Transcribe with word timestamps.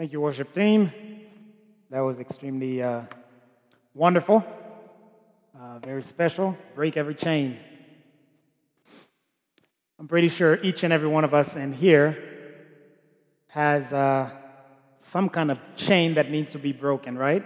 Thank 0.00 0.12
you, 0.12 0.20
worship 0.22 0.54
team. 0.54 0.90
That 1.90 2.00
was 2.00 2.20
extremely 2.20 2.82
uh, 2.82 3.02
wonderful, 3.92 4.42
uh, 5.54 5.78
very 5.80 6.02
special. 6.02 6.56
Break 6.74 6.96
every 6.96 7.14
chain. 7.14 7.58
I'm 9.98 10.08
pretty 10.08 10.28
sure 10.28 10.58
each 10.62 10.84
and 10.84 10.92
every 10.94 11.08
one 11.08 11.22
of 11.22 11.34
us 11.34 11.54
in 11.54 11.74
here 11.74 12.16
has 13.48 13.92
uh, 13.92 14.30
some 15.00 15.28
kind 15.28 15.50
of 15.50 15.58
chain 15.76 16.14
that 16.14 16.30
needs 16.30 16.52
to 16.52 16.58
be 16.58 16.72
broken, 16.72 17.18
right? 17.18 17.44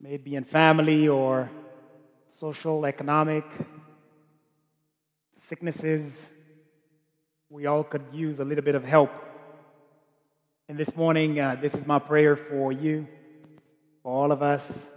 Maybe 0.00 0.34
in 0.34 0.44
family 0.44 1.08
or 1.08 1.50
social, 2.30 2.86
economic, 2.86 3.44
sicknesses. 5.36 6.30
We 7.50 7.66
all 7.66 7.84
could 7.84 8.06
use 8.14 8.40
a 8.40 8.44
little 8.46 8.64
bit 8.64 8.76
of 8.76 8.84
help. 8.86 9.23
And 10.66 10.78
this 10.78 10.96
morning, 10.96 11.38
uh, 11.38 11.58
this 11.60 11.74
is 11.74 11.86
my 11.86 11.98
prayer 11.98 12.36
for 12.36 12.72
you, 12.72 13.06
for 14.02 14.10
all 14.10 14.32
of 14.32 14.42
us, 14.42 14.90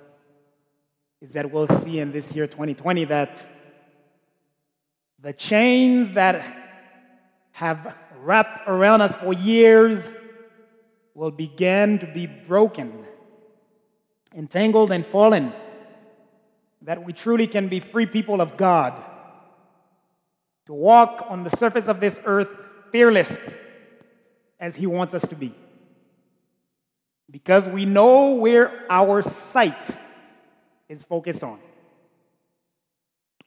is 1.22 1.34
that 1.34 1.52
we'll 1.52 1.68
see 1.68 2.00
in 2.00 2.14
this 2.14 2.34
year 2.34 2.48
2020 2.48 3.04
that 3.06 3.46
the 5.22 5.34
chains 5.34 6.12
that 6.12 6.42
have 7.52 7.98
wrapped 8.22 8.62
around 8.66 9.02
us 9.02 9.14
for 9.16 9.34
years 9.34 10.10
will 11.14 11.32
begin 11.32 12.00
to 12.00 12.08
be 12.14 12.28
broken, 12.28 13.06
entangled, 14.34 14.90
and 14.90 15.06
fallen, 15.06 15.52
that 16.82 17.04
we 17.04 17.12
truly 17.12 17.46
can 17.46 17.68
be 17.68 17.82
free 17.82 18.06
people 18.06 18.40
of 18.40 18.56
God, 18.56 19.04
to 20.68 20.74
walk 20.74 21.26
on 21.28 21.44
the 21.44 21.50
surface 21.58 21.90
of 21.90 22.00
this 22.00 22.22
earth 22.24 22.56
fearless 22.90 23.38
as 24.60 24.76
He 24.76 24.86
wants 24.86 25.14
us 25.14 25.28
to 25.28 25.36
be. 25.36 25.54
Because 27.30 27.68
we 27.68 27.86
know 27.86 28.36
where 28.36 28.86
our 28.90 29.22
sight 29.22 29.90
is 30.88 31.04
focused 31.04 31.44
on. 31.44 31.60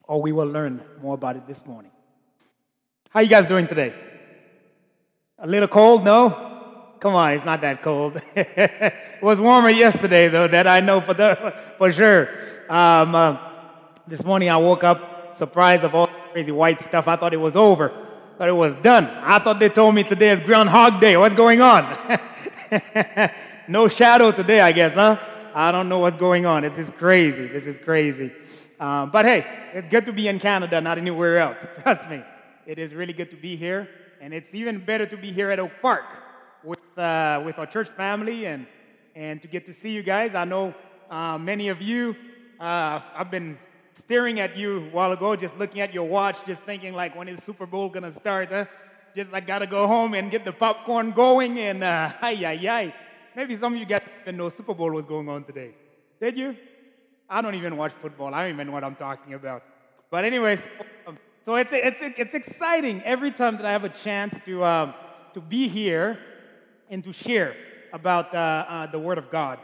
Or 0.04 0.20
we 0.20 0.32
will 0.32 0.46
learn 0.46 0.82
more 1.00 1.14
about 1.14 1.36
it 1.36 1.46
this 1.46 1.64
morning. 1.64 1.90
How 3.10 3.20
you 3.20 3.28
guys 3.28 3.46
doing 3.46 3.66
today? 3.66 3.94
A 5.38 5.46
little 5.46 5.68
cold? 5.68 6.04
No? 6.04 6.48
Come 7.00 7.14
on, 7.14 7.32
it's 7.32 7.46
not 7.46 7.62
that 7.62 7.82
cold. 7.82 8.20
it 8.36 9.22
was 9.22 9.40
warmer 9.40 9.70
yesterday, 9.70 10.28
though, 10.28 10.46
that 10.48 10.66
I 10.66 10.80
know 10.80 11.00
for, 11.00 11.14
the, 11.14 11.54
for 11.78 11.90
sure. 11.90 12.28
Um, 12.68 13.14
uh, 13.14 13.38
this 14.06 14.22
morning 14.22 14.50
I 14.50 14.58
woke 14.58 14.84
up 14.84 15.34
surprised 15.34 15.84
of 15.84 15.94
all 15.94 16.08
crazy 16.32 16.52
white 16.52 16.80
stuff. 16.80 17.08
I 17.08 17.16
thought 17.16 17.32
it 17.32 17.38
was 17.38 17.56
over 17.56 18.09
thought 18.41 18.48
it 18.48 18.52
was 18.52 18.74
done. 18.77 19.05
I 19.05 19.38
thought 19.38 19.60
they 19.60 19.69
told 19.69 19.94
me 19.94 20.02
today 20.02 20.30
is 20.30 20.41
Groundhog 20.41 20.98
Day. 20.98 21.14
What's 21.14 21.34
going 21.34 21.60
on? 21.60 21.84
no 23.69 23.86
shadow 23.86 24.32
today, 24.32 24.62
I 24.62 24.72
guess, 24.72 24.94
huh? 24.94 25.19
I 25.55 25.70
don't 25.70 25.91
know 25.91 25.98
what's 25.98 26.16
going 26.16 26.47
on. 26.47 26.62
This 26.62 26.78
is 26.78 26.91
crazy. 26.92 27.48
This 27.48 27.66
is 27.66 27.77
crazy. 27.77 28.32
Um, 28.80 29.10
but 29.10 29.27
hey, 29.27 29.44
it's 29.74 29.88
good 29.88 30.06
to 30.06 30.12
be 30.14 30.27
in 30.27 30.38
Canada, 30.38 30.80
not 30.80 30.97
anywhere 30.97 31.36
else. 31.36 31.58
Trust 31.82 32.08
me. 32.08 32.22
It 32.64 32.78
is 32.78 32.94
really 32.94 33.12
good 33.12 33.28
to 33.28 33.36
be 33.36 33.56
here. 33.56 33.91
And 34.22 34.32
it's 34.32 34.54
even 34.54 34.82
better 34.82 35.04
to 35.04 35.19
be 35.19 35.32
here 35.32 35.50
at 35.50 35.58
Oak 35.58 35.72
Park 35.82 36.06
with, 36.64 36.98
uh, 36.98 37.42
with 37.44 37.58
our 37.58 37.66
church 37.66 37.91
family 37.91 38.47
and, 38.47 38.66
and 39.14 39.42
to 39.42 39.48
get 39.48 39.66
to 39.66 39.75
see 39.75 39.91
you 39.91 40.02
guys. 40.02 40.34
I 40.34 40.47
know 40.47 40.75
uh, 41.10 41.36
many 41.36 41.69
of 41.69 41.82
you, 41.82 42.16
uh, 42.58 43.00
I've 43.14 43.30
been 43.30 43.58
staring 44.00 44.40
at 44.40 44.56
you 44.56 44.78
a 44.78 44.90
while 44.90 45.12
ago, 45.12 45.36
just 45.36 45.56
looking 45.58 45.80
at 45.80 45.94
your 45.94 46.08
watch, 46.08 46.44
just 46.46 46.62
thinking 46.64 46.94
like, 46.94 47.14
when 47.14 47.28
is 47.28 47.42
Super 47.42 47.66
Bowl 47.66 47.88
gonna 47.88 48.12
start? 48.12 48.48
Huh? 48.50 48.64
Just 49.14 49.30
like 49.30 49.46
gotta 49.46 49.66
go 49.66 49.86
home 49.86 50.14
and 50.14 50.30
get 50.30 50.44
the 50.44 50.52
popcorn 50.52 51.12
going, 51.12 51.58
and 51.58 51.84
uh, 51.84 52.12
ay 52.22 52.44
ay 52.44 52.68
ay. 52.68 52.94
Maybe 53.36 53.56
some 53.56 53.74
of 53.74 53.78
you 53.78 53.86
guys 53.86 54.00
didn't 54.24 54.38
know 54.38 54.48
Super 54.48 54.74
Bowl 54.74 54.90
was 54.90 55.04
going 55.04 55.28
on 55.28 55.44
today. 55.44 55.74
Did 56.20 56.36
you? 56.36 56.56
I 57.28 57.42
don't 57.42 57.54
even 57.54 57.76
watch 57.76 57.92
football. 58.02 58.34
I 58.34 58.42
don't 58.42 58.54
even 58.54 58.66
know 58.66 58.72
what 58.72 58.82
I'm 58.82 58.97
talking 58.97 59.34
about. 59.34 59.62
But 60.10 60.25
anyways, 60.25 60.60
um, 61.06 61.19
so 61.42 61.54
it's 61.54 61.70
it's 61.72 61.98
it's 62.00 62.34
exciting 62.34 63.02
every 63.04 63.30
time 63.30 63.56
that 63.58 63.66
I 63.66 63.72
have 63.72 63.84
a 63.84 63.88
chance 63.88 64.38
to 64.46 64.64
um, 64.64 64.94
to 65.34 65.41
be 65.41 65.69
here 65.69 66.19
and 66.88 67.04
to 67.04 67.12
share 67.12 67.54
about 67.92 68.34
uh, 68.34 68.38
uh, 68.38 68.86
the 68.86 68.98
Word 68.98 69.19
of 69.19 69.30
God. 69.30 69.58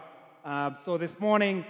Uh, 0.44 0.76
so 0.84 0.96
this 0.96 1.18
morning 1.18 1.64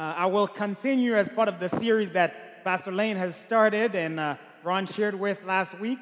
uh, 0.00 0.14
I 0.16 0.24
will 0.24 0.48
continue 0.48 1.14
as 1.14 1.28
part 1.28 1.46
of 1.46 1.60
the 1.60 1.68
series 1.68 2.10
that 2.12 2.64
Pastor 2.64 2.90
Lane 2.90 3.18
has 3.18 3.36
started 3.36 3.94
and 3.94 4.18
uh, 4.18 4.36
Ron 4.64 4.86
shared 4.86 5.14
with 5.14 5.44
last 5.44 5.78
week, 5.78 5.98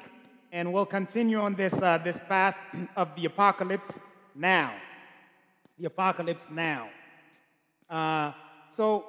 and 0.53 0.71
we'll 0.71 0.85
continue 0.85 1.37
on 1.37 1.53
this, 1.55 1.73
uh, 1.73 1.97
this 1.97 2.17
path 2.29 2.55
of 2.95 3.13
the 3.17 3.25
apocalypse 3.25 3.99
now. 4.33 4.71
The 5.77 5.87
apocalypse 5.87 6.45
now. 6.49 6.87
Uh, 7.89 8.31
so, 8.69 9.03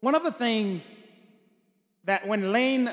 one 0.00 0.16
of 0.16 0.24
the 0.24 0.32
things 0.32 0.82
that 2.02 2.26
when 2.26 2.50
Lane 2.50 2.92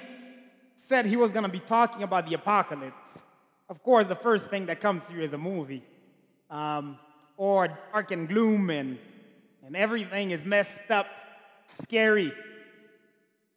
said 0.75 1.07
he 1.07 1.16
was 1.16 1.31
going 1.31 1.45
to 1.45 1.50
be 1.50 1.61
talking 1.61 2.03
about 2.03 2.29
the 2.29 2.35
apocalypse, 2.35 3.17
of 3.69 3.81
course, 3.81 4.06
the 4.06 4.16
first 4.16 4.51
thing 4.51 4.67
that 4.67 4.79
comes 4.79 5.07
to 5.07 5.13
you 5.13 5.22
is 5.23 5.34
a 5.34 5.38
movie, 5.40 5.81
um, 6.51 7.00
or 7.38 7.75
dark 7.91 8.11
and 8.11 8.28
gloom 8.28 8.69
and 8.69 9.00
and 9.72 9.78
everything 9.78 10.32
is 10.32 10.44
messed 10.44 10.92
up, 10.92 11.08
scary, 11.66 12.34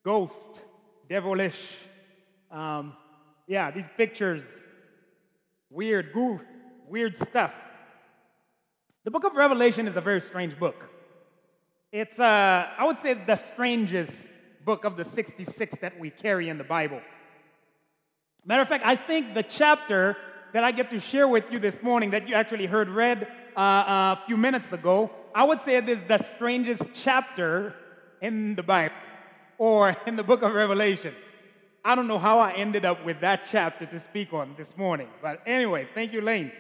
ghost, 0.04 0.60
devilish. 1.08 1.76
Um, 2.52 2.92
yeah, 3.48 3.72
these 3.72 3.88
pictures, 3.96 4.44
weird, 5.70 6.12
goo, 6.12 6.40
weird 6.88 7.16
stuff. 7.16 7.52
The 9.02 9.10
book 9.10 9.24
of 9.24 9.34
Revelation 9.34 9.88
is 9.88 9.96
a 9.96 10.00
very 10.00 10.20
strange 10.20 10.56
book. 10.56 10.88
It's, 11.90 12.20
uh, 12.20 12.68
I 12.78 12.84
would 12.84 13.00
say, 13.00 13.10
it's 13.10 13.26
the 13.26 13.34
strangest 13.34 14.28
book 14.64 14.84
of 14.84 14.96
the 14.96 15.02
66 15.02 15.78
that 15.80 15.98
we 15.98 16.10
carry 16.10 16.48
in 16.48 16.58
the 16.58 16.64
Bible. 16.64 17.00
Matter 18.44 18.62
of 18.62 18.68
fact, 18.68 18.86
I 18.86 18.94
think 18.94 19.34
the 19.34 19.42
chapter 19.42 20.16
that 20.52 20.62
I 20.62 20.70
get 20.70 20.90
to 20.90 21.00
share 21.00 21.26
with 21.26 21.50
you 21.50 21.58
this 21.58 21.82
morning 21.82 22.10
that 22.10 22.28
you 22.28 22.36
actually 22.36 22.66
heard 22.66 22.88
read 22.88 23.26
uh, 23.56 23.58
uh, 23.58 24.16
a 24.16 24.26
few 24.28 24.36
minutes 24.36 24.72
ago 24.72 25.10
I 25.34 25.42
would 25.42 25.60
say 25.62 25.76
it 25.76 25.88
is 25.88 26.00
the 26.04 26.18
strangest 26.18 26.82
chapter 26.94 27.74
in 28.20 28.54
the 28.54 28.62
Bible 28.62 28.94
or 29.58 29.96
in 30.06 30.14
the 30.14 30.22
book 30.22 30.42
of 30.42 30.54
Revelation. 30.54 31.12
I 31.84 31.96
don't 31.96 32.06
know 32.06 32.18
how 32.18 32.38
I 32.38 32.52
ended 32.52 32.84
up 32.84 33.04
with 33.04 33.20
that 33.20 33.44
chapter 33.44 33.84
to 33.84 33.98
speak 33.98 34.32
on 34.32 34.54
this 34.56 34.76
morning. 34.76 35.08
But 35.20 35.42
anyway, 35.44 35.88
thank 35.92 36.12
you, 36.12 36.20
Lane. 36.20 36.52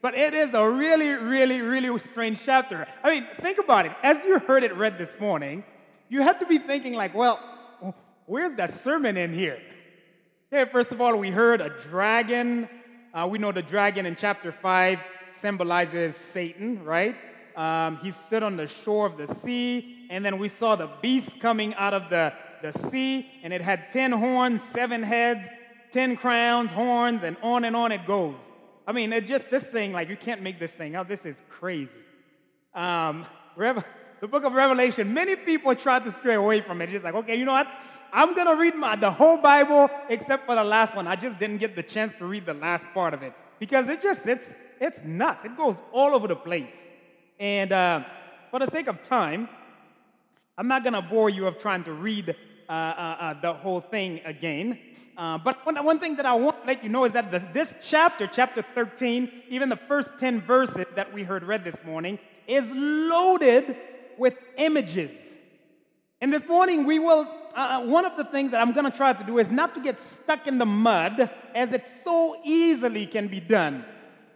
But 0.00 0.14
it 0.14 0.34
is 0.34 0.54
a 0.54 0.68
really, 0.68 1.08
really, 1.10 1.60
really 1.60 1.98
strange 1.98 2.44
chapter. 2.44 2.86
I 3.02 3.10
mean, 3.10 3.26
think 3.40 3.58
about 3.58 3.86
it. 3.86 3.92
As 4.04 4.24
you 4.24 4.38
heard 4.38 4.62
it 4.62 4.74
read 4.76 4.98
this 4.98 5.12
morning, 5.18 5.64
you 6.08 6.22
have 6.22 6.38
to 6.38 6.46
be 6.46 6.58
thinking, 6.58 6.94
like, 6.94 7.14
well, 7.14 7.40
where's 8.26 8.54
that 8.56 8.72
sermon 8.72 9.16
in 9.16 9.34
here? 9.34 9.60
Okay, 10.52 10.70
first 10.70 10.92
of 10.92 11.00
all, 11.00 11.16
we 11.16 11.30
heard 11.30 11.60
a 11.60 11.70
dragon. 11.90 12.68
Uh, 13.12 13.26
we 13.28 13.38
know 13.38 13.52
the 13.52 13.62
dragon 13.62 14.06
in 14.06 14.14
chapter 14.14 14.52
5 14.52 14.98
symbolizes 15.32 16.16
Satan, 16.16 16.84
right? 16.84 17.16
Um, 17.56 17.98
he 17.98 18.10
stood 18.10 18.42
on 18.42 18.56
the 18.56 18.66
shore 18.66 19.06
of 19.06 19.16
the 19.16 19.32
sea, 19.34 20.06
and 20.10 20.24
then 20.24 20.38
we 20.38 20.48
saw 20.48 20.76
the 20.76 20.90
beast 21.00 21.40
coming 21.40 21.74
out 21.74 21.94
of 21.94 22.10
the, 22.10 22.32
the 22.62 22.72
sea, 22.90 23.26
and 23.42 23.52
it 23.52 23.60
had 23.60 23.92
10 23.92 24.12
horns, 24.12 24.62
seven 24.62 25.02
heads, 25.02 25.48
10 25.92 26.16
crowns, 26.16 26.70
horns, 26.70 27.22
and 27.22 27.36
on 27.42 27.64
and 27.64 27.76
on 27.76 27.92
it 27.92 28.06
goes. 28.06 28.40
I 28.86 28.92
mean, 28.92 29.12
it 29.12 29.26
just 29.26 29.50
this 29.50 29.66
thing, 29.66 29.92
like, 29.92 30.08
you 30.08 30.16
can't 30.16 30.42
make 30.42 30.58
this 30.58 30.72
thing 30.72 30.96
up. 30.96 31.08
This 31.08 31.24
is 31.24 31.36
crazy. 31.48 31.92
Um, 32.74 33.26
Rev- 33.56 33.84
the 34.20 34.28
book 34.28 34.44
of 34.44 34.52
Revelation, 34.52 35.12
many 35.12 35.34
people 35.34 35.74
try 35.74 35.98
to 35.98 36.12
stray 36.12 36.36
away 36.36 36.60
from 36.60 36.80
it. 36.80 36.90
Just 36.90 37.04
like, 37.04 37.14
okay, 37.14 37.36
you 37.36 37.44
know 37.44 37.52
what? 37.52 37.66
I'm 38.12 38.34
going 38.34 38.46
to 38.46 38.54
read 38.54 38.76
my, 38.76 38.94
the 38.94 39.10
whole 39.10 39.36
Bible 39.36 39.90
except 40.08 40.46
for 40.46 40.54
the 40.54 40.62
last 40.62 40.94
one. 40.94 41.08
I 41.08 41.16
just 41.16 41.38
didn't 41.38 41.58
get 41.58 41.74
the 41.74 41.82
chance 41.82 42.12
to 42.18 42.26
read 42.26 42.46
the 42.46 42.54
last 42.54 42.86
part 42.94 43.14
of 43.14 43.22
it 43.22 43.34
because 43.58 43.88
it 43.88 44.00
just, 44.00 44.26
it's, 44.26 44.54
it's 44.80 45.00
nuts. 45.04 45.44
It 45.44 45.56
goes 45.56 45.76
all 45.92 46.14
over 46.14 46.28
the 46.28 46.36
place. 46.36 46.86
And 47.42 47.72
uh, 47.72 48.04
for 48.52 48.60
the 48.60 48.68
sake 48.68 48.86
of 48.86 49.02
time, 49.02 49.48
I'm 50.56 50.68
not 50.68 50.84
going 50.84 50.92
to 50.92 51.02
bore 51.02 51.28
you 51.28 51.48
of 51.48 51.58
trying 51.58 51.82
to 51.82 51.92
read 51.92 52.36
uh, 52.68 52.72
uh, 52.72 52.76
uh 52.76 53.40
the 53.40 53.52
whole 53.52 53.80
thing 53.80 54.20
again. 54.24 54.78
Uh, 55.16 55.38
but 55.38 55.66
one, 55.66 55.84
one, 55.84 55.98
thing 55.98 56.14
that 56.18 56.24
I 56.24 56.34
want 56.34 56.60
to 56.60 56.66
let 56.68 56.84
you 56.84 56.88
know 56.88 57.04
is 57.04 57.10
that 57.14 57.32
this, 57.32 57.42
this 57.52 57.74
chapter, 57.82 58.28
chapter 58.28 58.64
13, 58.76 59.42
even 59.48 59.68
the 59.68 59.76
first 59.76 60.12
10 60.20 60.42
verses 60.42 60.86
that 60.94 61.12
we 61.12 61.24
heard 61.24 61.42
read 61.42 61.64
this 61.64 61.82
morning, 61.84 62.20
is 62.46 62.64
loaded 62.70 63.76
with 64.16 64.38
images. 64.56 65.10
And 66.20 66.32
this 66.32 66.46
morning, 66.46 66.84
we 66.84 67.00
will, 67.00 67.26
uh, 67.56 67.84
one 67.84 68.04
of 68.04 68.16
the 68.16 68.24
things 68.24 68.52
that 68.52 68.60
I'm 68.60 68.70
going 68.70 68.88
to 68.88 68.96
try 68.96 69.12
to 69.14 69.24
do 69.24 69.38
is 69.38 69.50
not 69.50 69.74
to 69.74 69.80
get 69.80 69.98
stuck 69.98 70.46
in 70.46 70.58
the 70.58 70.66
mud 70.66 71.28
as 71.56 71.72
it 71.72 71.88
so 72.04 72.36
easily 72.44 73.04
can 73.04 73.26
be 73.26 73.40
done 73.40 73.84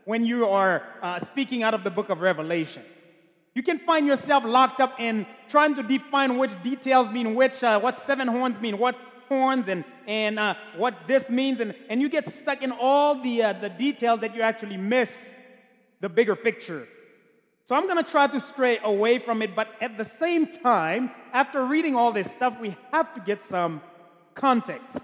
when 0.07 0.25
you 0.25 0.49
are 0.49 0.83
uh, 1.03 1.21
speaking 1.21 1.63
out 1.63 1.73
of 1.73 1.85
the 1.85 1.91
book 1.91 2.09
of 2.09 2.21
Revelation. 2.21 2.83
You 3.57 3.63
can 3.63 3.79
find 3.79 4.07
yourself 4.07 4.45
locked 4.45 4.83
up 4.83 5.01
in 5.01 5.25
trying 5.49 5.75
to 5.77 5.83
define 5.83 6.37
which 6.37 6.53
details 6.63 7.09
mean 7.09 7.35
which, 7.35 7.65
uh, 7.65 7.81
what 7.81 7.99
seven 7.99 8.29
horns 8.29 8.61
mean 8.61 8.77
what 8.77 8.95
horns, 9.31 9.69
and, 9.69 9.83
and 10.07 10.39
uh, 10.39 10.55
what 10.77 10.95
this 11.07 11.31
means, 11.31 11.61
and, 11.61 11.75
and 11.89 12.03
you 12.03 12.11
get 12.11 12.31
stuck 12.31 12.63
in 12.63 12.71
all 12.71 13.23
the, 13.23 13.43
uh, 13.43 13.55
the 13.55 13.71
details 13.71 14.21
that 14.21 14.37
you 14.37 14.43
actually 14.43 14.77
miss 14.77 15.37
the 16.03 16.09
bigger 16.11 16.37
picture. 16.37 16.87
So 17.65 17.75
I'm 17.75 17.87
going 17.87 17.97
to 17.97 18.09
try 18.09 18.27
to 18.27 18.41
stray 18.43 18.79
away 18.85 19.19
from 19.19 19.41
it, 19.41 19.57
but 19.57 19.69
at 19.81 19.97
the 19.97 20.05
same 20.05 20.47
time, 20.47 21.11
after 21.33 21.65
reading 21.65 21.97
all 21.97 22.13
this 22.13 22.31
stuff, 22.31 22.61
we 22.61 22.77
have 22.93 23.15
to 23.15 23.21
get 23.23 23.43
some 23.43 23.81
context. 24.35 24.99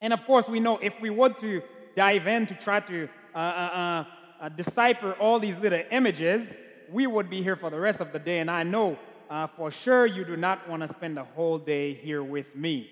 And 0.00 0.12
of 0.12 0.26
course, 0.26 0.48
we 0.48 0.58
know 0.58 0.78
if 0.78 1.00
we 1.00 1.10
were 1.10 1.34
to 1.34 1.62
dive 1.94 2.26
in 2.26 2.46
to 2.46 2.54
try 2.56 2.80
to 2.80 3.08
uh, 3.32 3.38
uh, 3.38 3.40
uh, 3.40 4.04
uh, 4.40 4.48
decipher 4.48 5.12
all 5.20 5.38
these 5.38 5.56
little 5.58 5.82
images, 5.92 6.52
we 6.90 7.06
would 7.06 7.30
be 7.30 7.42
here 7.42 7.56
for 7.56 7.70
the 7.70 7.78
rest 7.78 8.00
of 8.00 8.12
the 8.12 8.18
day. 8.18 8.38
And 8.38 8.50
I 8.50 8.62
know 8.62 8.98
uh, 9.30 9.46
for 9.46 9.70
sure 9.70 10.06
you 10.06 10.24
do 10.24 10.36
not 10.36 10.68
want 10.68 10.82
to 10.82 10.88
spend 10.88 11.16
the 11.16 11.24
whole 11.24 11.58
day 11.58 11.94
here 11.94 12.22
with 12.22 12.54
me. 12.54 12.88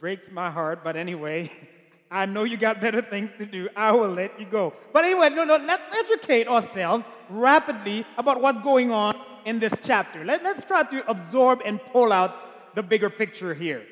Breaks 0.00 0.30
my 0.30 0.50
heart, 0.50 0.84
but 0.84 0.96
anyway, 0.96 1.50
I 2.10 2.26
know 2.26 2.44
you 2.44 2.56
got 2.56 2.80
better 2.80 3.02
things 3.02 3.30
to 3.38 3.46
do. 3.46 3.68
I 3.74 3.92
will 3.92 4.10
let 4.10 4.38
you 4.38 4.46
go. 4.46 4.72
But 4.92 5.04
anyway, 5.04 5.30
no, 5.30 5.44
no, 5.44 5.56
let's 5.56 5.88
educate 5.96 6.46
ourselves 6.46 7.04
rapidly 7.28 8.06
about 8.16 8.40
what's 8.40 8.60
going 8.60 8.92
on 8.92 9.14
in 9.44 9.58
this 9.58 9.72
chapter. 9.82 10.24
Let, 10.24 10.44
let's 10.44 10.64
try 10.64 10.84
to 10.84 11.10
absorb 11.10 11.60
and 11.64 11.80
pull 11.92 12.12
out 12.12 12.74
the 12.74 12.82
bigger 12.82 13.10
picture 13.10 13.54
here. 13.54 13.84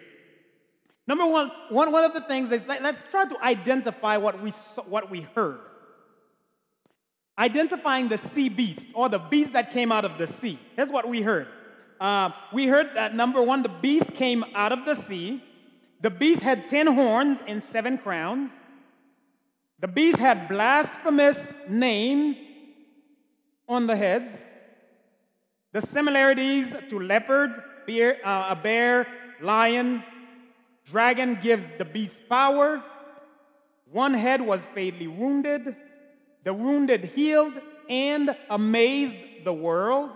Number 1.06 1.27
one, 1.27 1.50
one, 1.69 1.91
one 1.91 2.05
of 2.05 2.15
the 2.15 2.21
things 2.21 2.53
is 2.53 2.67
let, 2.67 2.85
us 2.85 2.97
try 3.11 3.25
to 3.25 3.43
identify 3.43 4.17
what 4.17 4.41
we, 4.41 4.50
what 4.87 5.11
we 5.11 5.23
heard. 5.35 5.61
Identifying 7.38 8.08
the 8.08 8.19
sea 8.19 8.49
beast 8.49 8.87
or 8.94 9.08
the 9.08 9.19
beast 9.19 9.55
that 9.55 9.70
came 9.70 9.90
out 9.90 10.05
of 10.05 10.19
the 10.19 10.26
sea. 10.26 10.58
That's 10.76 10.90
what 10.90 11.08
we 11.08 11.23
heard. 11.23 11.49
Uh, 11.99 12.31
we 12.52 12.67
heard 12.67 12.90
that 12.94 13.14
number 13.14 13.40
one, 13.40 13.62
the 13.62 13.69
beast 13.69 14.12
came 14.14 14.44
out 14.55 14.73
of 14.73 14.84
the 14.84 14.94
sea. 14.94 15.43
The 16.00 16.11
beast 16.11 16.43
had 16.43 16.69
ten 16.69 16.88
horns 16.88 17.38
and 17.46 17.62
seven 17.62 17.96
crowns. 17.96 18.50
The 19.79 19.88
beast 19.88 20.19
had 20.19 20.49
blasphemous 20.49 21.52
names 21.69 22.37
on 23.69 23.87
the 23.87 23.96
heads. 23.96 24.37
The 25.73 25.81
similarities 25.81 26.75
to 26.90 27.00
leopard, 27.00 27.50
bear, 27.87 28.19
uh, 28.25 28.49
a 28.50 28.56
bear, 28.56 29.06
lion, 29.40 30.02
dragon 30.85 31.38
gives 31.40 31.64
the 31.78 31.85
beast 31.85 32.20
power. 32.28 32.82
One 33.90 34.14
head 34.14 34.40
was 34.40 34.61
fatally 34.75 35.06
wounded. 35.06 35.75
The 36.44 36.55
wounded 36.55 37.05
healed 37.05 37.55
and 37.89 38.37
amazed 38.50 39.44
the 39.44 39.53
world. 39.53 40.11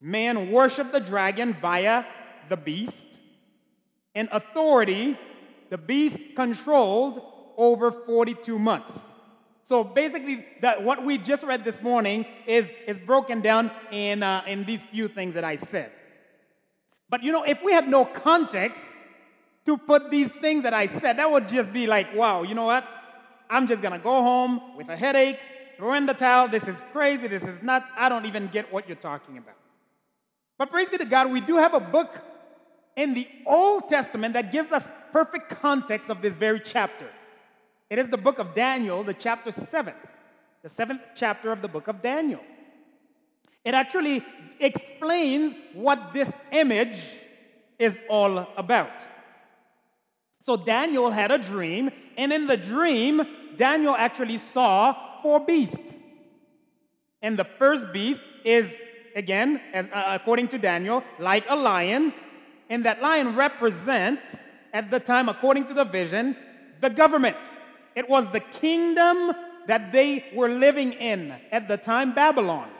Man 0.00 0.50
worshiped 0.50 0.92
the 0.92 1.00
dragon 1.00 1.54
via 1.60 2.04
the 2.48 2.56
beast 2.56 3.06
and 4.14 4.28
authority 4.32 5.18
the 5.70 5.78
beast 5.78 6.20
controlled 6.36 7.22
over 7.56 7.90
42 7.90 8.58
months. 8.58 8.98
So 9.62 9.82
basically, 9.82 10.44
that 10.60 10.82
what 10.82 11.02
we 11.02 11.16
just 11.16 11.44
read 11.44 11.64
this 11.64 11.80
morning 11.80 12.26
is, 12.46 12.70
is 12.86 12.98
broken 12.98 13.40
down 13.40 13.70
in, 13.90 14.22
uh, 14.22 14.42
in 14.46 14.64
these 14.64 14.82
few 14.82 15.08
things 15.08 15.32
that 15.32 15.44
I 15.44 15.56
said. 15.56 15.92
But 17.08 17.22
you 17.22 17.32
know, 17.32 17.44
if 17.44 17.62
we 17.64 17.72
had 17.72 17.88
no 17.88 18.04
context 18.04 18.82
to 19.64 19.78
put 19.78 20.10
these 20.10 20.30
things 20.32 20.64
that 20.64 20.74
I 20.74 20.86
said, 20.86 21.16
that 21.18 21.30
would 21.30 21.48
just 21.48 21.72
be 21.72 21.86
like, 21.86 22.14
wow, 22.14 22.42
you 22.42 22.54
know 22.54 22.66
what? 22.66 22.84
I'm 23.52 23.66
just 23.66 23.82
gonna 23.82 23.98
go 23.98 24.22
home 24.22 24.78
with 24.78 24.88
a 24.88 24.96
headache, 24.96 25.38
throw 25.76 25.92
in 25.92 26.06
the 26.06 26.14
towel. 26.14 26.48
This 26.48 26.66
is 26.66 26.80
crazy. 26.90 27.26
This 27.26 27.42
is 27.42 27.62
nuts. 27.62 27.86
I 27.94 28.08
don't 28.08 28.24
even 28.24 28.48
get 28.48 28.72
what 28.72 28.88
you're 28.88 28.96
talking 28.96 29.36
about. 29.36 29.56
But 30.58 30.70
praise 30.70 30.88
be 30.88 30.96
to 30.96 31.04
God, 31.04 31.30
we 31.30 31.42
do 31.42 31.58
have 31.58 31.74
a 31.74 31.80
book 31.80 32.18
in 32.96 33.12
the 33.12 33.28
Old 33.46 33.90
Testament 33.90 34.32
that 34.32 34.52
gives 34.52 34.72
us 34.72 34.88
perfect 35.12 35.50
context 35.50 36.08
of 36.08 36.22
this 36.22 36.34
very 36.34 36.60
chapter. 36.60 37.10
It 37.90 37.98
is 37.98 38.08
the 38.08 38.16
book 38.16 38.38
of 38.38 38.54
Daniel, 38.54 39.04
the 39.04 39.12
chapter 39.12 39.52
7, 39.52 39.92
the 40.62 40.70
seventh 40.70 41.02
chapter 41.14 41.52
of 41.52 41.60
the 41.60 41.68
book 41.68 41.88
of 41.88 42.00
Daniel. 42.00 42.40
It 43.66 43.74
actually 43.74 44.24
explains 44.58 45.54
what 45.74 46.14
this 46.14 46.32
image 46.52 46.98
is 47.78 48.00
all 48.08 48.48
about. 48.56 48.92
So 50.40 50.56
Daniel 50.56 51.10
had 51.10 51.30
a 51.30 51.38
dream, 51.38 51.90
and 52.16 52.32
in 52.32 52.46
the 52.46 52.56
dream, 52.56 53.22
Daniel 53.56 53.94
actually 53.96 54.38
saw 54.38 55.20
four 55.22 55.40
beasts. 55.40 55.94
And 57.20 57.38
the 57.38 57.44
first 57.44 57.92
beast 57.92 58.20
is, 58.44 58.72
again, 59.14 59.60
as, 59.72 59.86
uh, 59.92 60.18
according 60.20 60.48
to 60.48 60.58
Daniel, 60.58 61.04
like 61.18 61.44
a 61.48 61.56
lion, 61.56 62.12
and 62.68 62.84
that 62.84 63.00
lion 63.00 63.36
represents, 63.36 64.22
at 64.72 64.90
the 64.90 64.98
time, 64.98 65.28
according 65.28 65.66
to 65.66 65.74
the 65.74 65.84
vision, 65.84 66.36
the 66.80 66.90
government. 66.90 67.36
It 67.94 68.08
was 68.08 68.26
the 68.32 68.40
kingdom 68.40 69.32
that 69.66 69.92
they 69.92 70.24
were 70.34 70.48
living 70.48 70.92
in 70.94 71.34
at 71.52 71.68
the 71.68 71.76
time, 71.76 72.14
Babylon. 72.14 72.70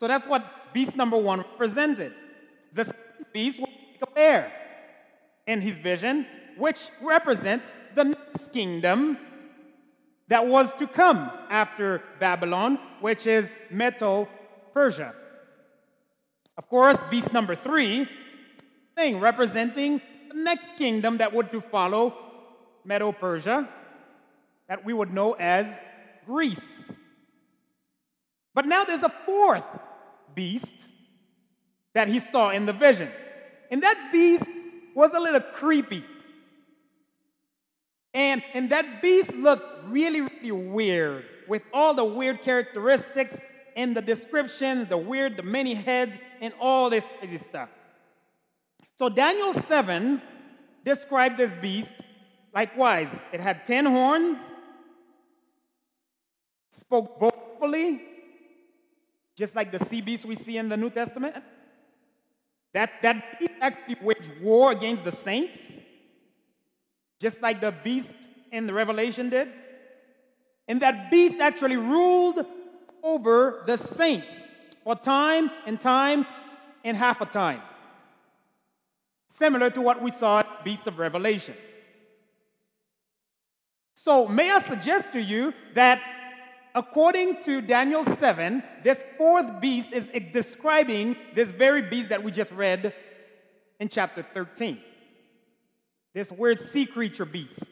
So 0.00 0.08
that's 0.08 0.26
what 0.26 0.72
beast 0.72 0.96
number 0.96 1.16
one 1.16 1.40
represented. 1.40 2.14
The 2.72 2.84
second 2.84 3.26
beast 3.32 3.58
was 3.58 3.68
like 3.68 4.10
a 4.10 4.14
bear 4.14 4.52
in 5.46 5.60
his 5.60 5.76
vision, 5.76 6.26
which 6.56 6.88
represents 7.02 7.66
the 7.94 8.04
next 8.04 8.52
kingdom 8.52 9.18
that 10.28 10.46
was 10.46 10.70
to 10.78 10.86
come 10.86 11.30
after 11.50 12.02
Babylon, 12.20 12.78
which 13.00 13.26
is 13.26 13.50
Medo 13.70 14.28
Persia. 14.72 15.14
Of 16.56 16.68
course, 16.68 16.98
beast 17.10 17.32
number 17.32 17.54
three 17.54 18.08
thing, 18.94 19.20
representing 19.20 20.02
the 20.28 20.34
next 20.34 20.76
kingdom 20.76 21.18
that 21.18 21.32
would 21.32 21.50
to 21.52 21.60
follow 21.60 22.14
Medo 22.84 23.12
Persia, 23.12 23.68
that 24.68 24.84
we 24.84 24.92
would 24.92 25.12
know 25.12 25.32
as 25.32 25.66
Greece. 26.26 26.92
But 28.54 28.66
now 28.66 28.84
there's 28.84 29.02
a 29.02 29.12
fourth 29.24 29.66
beast 30.34 30.74
that 31.94 32.08
he 32.08 32.18
saw 32.18 32.50
in 32.50 32.66
the 32.66 32.72
vision. 32.72 33.08
And 33.70 33.82
that 33.82 34.10
beast 34.12 34.48
was 34.94 35.12
a 35.14 35.20
little 35.20 35.40
creepy. 35.40 36.04
And, 38.14 38.42
and 38.54 38.70
that 38.70 39.02
beast 39.02 39.34
looked 39.34 39.88
really, 39.88 40.22
really 40.22 40.52
weird 40.52 41.24
with 41.48 41.62
all 41.72 41.94
the 41.94 42.04
weird 42.04 42.42
characteristics 42.42 43.40
in 43.76 43.94
the 43.94 44.02
descriptions, 44.02 44.88
the 44.88 44.98
weird, 44.98 45.36
the 45.36 45.42
many 45.42 45.74
heads, 45.74 46.16
and 46.40 46.52
all 46.60 46.90
this 46.90 47.04
crazy 47.18 47.38
stuff. 47.38 47.68
So 48.98 49.08
Daniel 49.08 49.54
7 49.54 50.20
described 50.84 51.38
this 51.38 51.54
beast 51.56 51.92
likewise. 52.52 53.16
It 53.32 53.40
had 53.40 53.64
ten 53.66 53.86
horns, 53.86 54.36
spoke 56.72 57.20
boastfully, 57.20 58.02
just 59.36 59.54
like 59.54 59.70
the 59.70 59.78
sea 59.78 60.00
beast 60.00 60.24
we 60.24 60.34
see 60.34 60.56
in 60.58 60.68
the 60.68 60.76
New 60.76 60.90
Testament. 60.90 61.36
That, 62.74 62.90
that 63.02 63.38
beast 63.38 63.52
actually 63.60 63.96
waged 64.02 64.42
war 64.42 64.72
against 64.72 65.04
the 65.04 65.12
saints, 65.12 65.60
just 67.18 67.42
like 67.42 67.60
the 67.60 67.72
beast 67.72 68.10
in 68.52 68.66
the 68.66 68.72
Revelation 68.72 69.28
did. 69.28 69.48
And 70.66 70.82
that 70.82 71.10
beast 71.10 71.38
actually 71.40 71.76
ruled 71.76 72.44
over 73.02 73.62
the 73.66 73.76
saints 73.76 74.32
for 74.84 74.96
time 74.96 75.50
and 75.66 75.80
time 75.80 76.26
and 76.84 76.96
half 76.96 77.20
a 77.20 77.26
time 77.26 77.62
similar 79.38 79.70
to 79.70 79.80
what 79.80 80.02
we 80.02 80.10
saw 80.10 80.40
at 80.40 80.64
Beast 80.64 80.86
of 80.86 80.98
Revelation. 80.98 81.54
So, 83.94 84.26
may 84.26 84.50
I 84.50 84.60
suggest 84.60 85.12
to 85.12 85.20
you 85.20 85.54
that 85.74 86.00
according 86.74 87.42
to 87.44 87.60
Daniel 87.60 88.04
7, 88.04 88.62
this 88.82 89.02
fourth 89.16 89.60
beast 89.60 89.92
is 89.92 90.08
describing 90.32 91.16
this 91.34 91.50
very 91.50 91.82
beast 91.82 92.08
that 92.08 92.22
we 92.22 92.30
just 92.30 92.52
read 92.52 92.92
in 93.80 93.88
chapter 93.88 94.24
13. 94.34 94.78
This 96.18 96.32
weird 96.32 96.58
sea 96.58 96.84
creature 96.84 97.24
beast. 97.24 97.62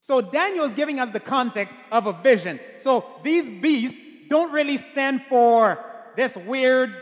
So, 0.00 0.22
Daniel 0.22 0.64
is 0.64 0.72
giving 0.72 0.98
us 0.98 1.10
the 1.10 1.20
context 1.20 1.74
of 1.90 2.06
a 2.06 2.14
vision. 2.14 2.58
So, 2.82 3.04
these 3.22 3.44
beasts 3.60 3.98
don't 4.30 4.50
really 4.50 4.78
stand 4.78 5.22
for 5.28 5.78
this 6.16 6.34
weird 6.34 6.94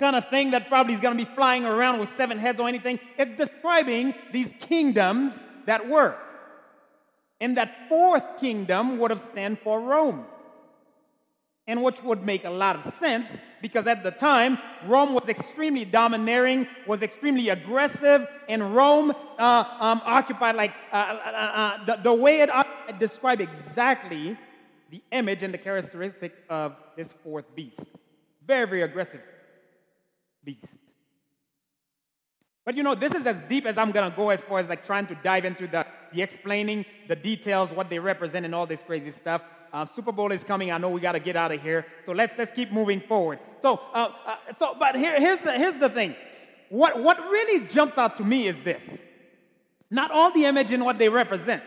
kind 0.00 0.16
of 0.16 0.28
thing 0.30 0.50
that 0.50 0.66
probably 0.66 0.94
is 0.94 1.00
going 1.00 1.16
to 1.16 1.24
be 1.24 1.32
flying 1.36 1.64
around 1.64 2.00
with 2.00 2.08
seven 2.16 2.40
heads 2.40 2.58
or 2.58 2.66
anything. 2.66 2.98
It's 3.16 3.36
describing 3.36 4.14
these 4.32 4.52
kingdoms 4.58 5.34
that 5.66 5.88
were. 5.88 6.16
And 7.40 7.56
that 7.58 7.88
fourth 7.88 8.40
kingdom 8.40 8.98
would 8.98 9.12
have 9.12 9.20
stand 9.20 9.60
for 9.60 9.80
Rome. 9.80 10.24
And 11.68 11.84
which 11.84 12.02
would 12.02 12.26
make 12.26 12.44
a 12.44 12.50
lot 12.50 12.84
of 12.84 12.92
sense 12.94 13.30
because 13.66 13.88
at 13.88 14.04
the 14.04 14.12
time, 14.12 14.58
Rome 14.86 15.12
was 15.12 15.28
extremely 15.28 15.84
domineering, 15.84 16.68
was 16.86 17.02
extremely 17.02 17.48
aggressive, 17.48 18.28
and 18.48 18.76
Rome 18.76 19.10
uh, 19.10 19.64
um, 19.80 20.00
occupied, 20.04 20.54
like, 20.54 20.72
uh, 20.92 20.96
uh, 20.96 21.28
uh 21.28 21.84
the, 21.84 21.96
the 21.96 22.14
way 22.14 22.42
it 22.42 22.50
described 23.00 23.42
exactly 23.42 24.38
the 24.92 25.02
image 25.10 25.42
and 25.42 25.52
the 25.52 25.58
characteristic 25.58 26.32
of 26.48 26.76
this 26.96 27.12
fourth 27.24 27.56
beast. 27.56 27.80
Very, 28.46 28.68
very 28.68 28.82
aggressive 28.82 29.20
beast. 30.44 30.78
But 32.64 32.76
you 32.76 32.84
know, 32.84 32.94
this 32.94 33.14
is 33.14 33.26
as 33.26 33.42
deep 33.48 33.66
as 33.66 33.76
I'm 33.76 33.92
to 33.92 34.14
go 34.14 34.30
as 34.30 34.42
far 34.42 34.60
as 34.60 34.68
like 34.68 34.86
trying 34.86 35.08
to 35.08 35.16
dive 35.24 35.44
into 35.44 35.66
the, 35.66 35.84
the 36.12 36.22
explaining, 36.22 36.84
the 37.08 37.16
details, 37.16 37.72
what 37.72 37.90
they 37.90 37.98
represent, 37.98 38.46
and 38.46 38.54
all 38.54 38.66
this 38.66 38.82
crazy 38.86 39.10
stuff. 39.10 39.42
Uh, 39.76 39.84
Super 39.84 40.10
Bowl 40.10 40.32
is 40.32 40.42
coming. 40.42 40.72
I 40.72 40.78
know 40.78 40.88
we 40.88 41.02
got 41.02 41.12
to 41.12 41.20
get 41.20 41.36
out 41.36 41.52
of 41.52 41.60
here. 41.60 41.84
So 42.06 42.12
let's 42.12 42.32
let's 42.38 42.50
keep 42.50 42.72
moving 42.72 42.98
forward. 42.98 43.40
So, 43.60 43.78
uh, 43.92 44.08
uh, 44.24 44.36
so 44.58 44.74
but 44.78 44.96
here, 44.96 45.20
here's 45.20 45.40
the, 45.40 45.52
here's 45.52 45.78
the 45.78 45.90
thing. 45.90 46.16
What 46.70 47.02
what 47.02 47.18
really 47.20 47.66
jumps 47.68 47.98
out 47.98 48.16
to 48.16 48.24
me 48.24 48.46
is 48.46 48.58
this: 48.62 49.02
not 49.90 50.10
all 50.10 50.32
the 50.32 50.46
image 50.46 50.72
and 50.72 50.82
what 50.82 50.96
they 50.96 51.10
represent, 51.10 51.62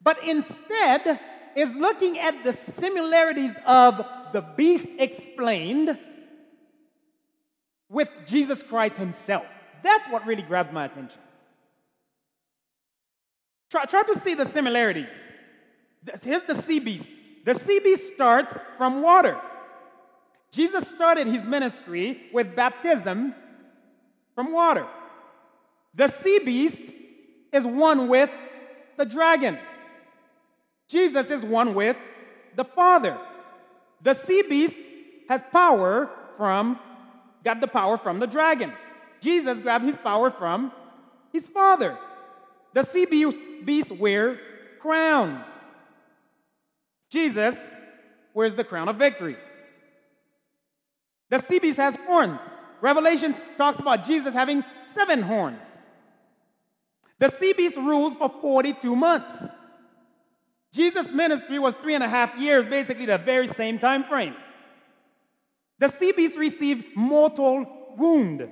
but 0.00 0.22
instead 0.22 1.18
is 1.56 1.74
looking 1.74 2.16
at 2.16 2.44
the 2.44 2.52
similarities 2.52 3.56
of 3.66 4.06
the 4.32 4.42
beast 4.42 4.86
explained 4.96 5.98
with 7.88 8.08
Jesus 8.24 8.62
Christ 8.62 8.96
Himself. 8.98 9.46
That's 9.82 10.08
what 10.10 10.24
really 10.28 10.42
grabs 10.42 10.72
my 10.72 10.84
attention. 10.84 11.18
Try, 13.68 13.86
try 13.86 14.04
to 14.04 14.20
see 14.20 14.34
the 14.34 14.46
similarities. 14.46 15.08
Here's 16.22 16.42
the 16.42 16.60
sea 16.62 16.78
beast. 16.78 17.08
The 17.44 17.54
sea 17.54 17.80
beast 17.80 18.14
starts 18.14 18.56
from 18.76 19.02
water. 19.02 19.40
Jesus 20.52 20.88
started 20.88 21.26
his 21.26 21.44
ministry 21.44 22.22
with 22.32 22.56
baptism 22.56 23.34
from 24.34 24.52
water. 24.52 24.86
The 25.94 26.08
sea 26.08 26.40
beast 26.40 26.82
is 27.52 27.64
one 27.64 28.08
with 28.08 28.30
the 28.96 29.04
dragon. 29.04 29.58
Jesus 30.88 31.30
is 31.30 31.44
one 31.44 31.74
with 31.74 31.96
the 32.56 32.64
Father. 32.64 33.16
The 34.02 34.14
sea 34.14 34.42
beast 34.42 34.76
has 35.28 35.42
power 35.52 36.10
from, 36.36 36.78
got 37.44 37.60
the 37.60 37.68
power 37.68 37.96
from 37.96 38.18
the 38.18 38.26
dragon. 38.26 38.72
Jesus 39.20 39.58
grabbed 39.58 39.84
his 39.84 39.96
power 39.96 40.30
from 40.30 40.72
his 41.32 41.46
Father. 41.46 41.96
The 42.72 42.84
sea 42.84 43.04
beast 43.64 43.92
wears 43.92 44.38
crowns. 44.80 45.44
Jesus 47.10 47.56
wears 48.32 48.54
the 48.54 48.64
crown 48.64 48.88
of 48.88 48.96
victory. 48.96 49.36
The 51.28 51.40
sea 51.40 51.58
beast 51.58 51.76
has 51.76 51.96
horns. 52.06 52.40
Revelation 52.80 53.36
talks 53.58 53.78
about 53.78 54.04
Jesus 54.04 54.32
having 54.32 54.64
seven 54.84 55.22
horns. 55.22 55.58
The 57.18 57.28
sea 57.28 57.52
beast 57.52 57.76
rules 57.76 58.14
for 58.14 58.32
42 58.40 58.96
months. 58.96 59.48
Jesus' 60.72 61.10
ministry 61.10 61.58
was 61.58 61.74
three 61.82 61.94
and 61.94 62.04
a 62.04 62.08
half 62.08 62.38
years, 62.38 62.64
basically 62.64 63.06
the 63.06 63.18
very 63.18 63.48
same 63.48 63.78
time 63.78 64.04
frame. 64.04 64.34
The 65.78 65.88
sea 65.88 66.12
beast 66.12 66.36
received 66.36 66.96
mortal 66.96 67.66
wound. 67.96 68.48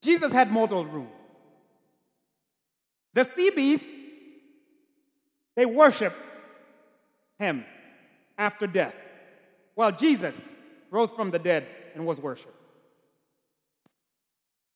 Jesus 0.00 0.32
had 0.32 0.50
mortal 0.50 0.84
wound. 0.84 1.08
The 3.14 3.28
sea 3.36 3.50
beast, 3.50 3.86
they 5.54 5.66
worship 5.66 6.14
him 7.38 7.64
after 8.38 8.66
death, 8.66 8.94
while 9.74 9.92
Jesus 9.92 10.36
rose 10.90 11.10
from 11.10 11.30
the 11.30 11.38
dead 11.38 11.66
and 11.94 12.06
was 12.06 12.18
worshiped. 12.18 12.52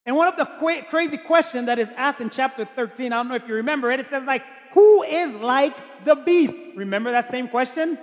And 0.07 0.17
one 0.17 0.29
of 0.29 0.37
the 0.37 0.47
qu- 0.47 0.83
crazy 0.89 1.17
questions 1.17 1.67
that 1.67 1.79
is 1.79 1.89
asked 1.97 2.21
in 2.21 2.31
chapter 2.31 2.65
13, 2.65 3.13
I 3.13 3.17
don't 3.17 3.29
know 3.29 3.35
if 3.35 3.47
you 3.47 3.55
remember 3.55 3.91
it, 3.91 4.01
it 4.01 4.09
says, 4.11 4.25
like, 4.25 4.43
who 4.73 5.03
is 5.03 5.35
like 5.37 6.05
the 6.05 6.15
beast? 6.15 6.55
Remember 6.77 7.11
that 7.13 7.31
same 7.31 7.49
question 7.49 7.99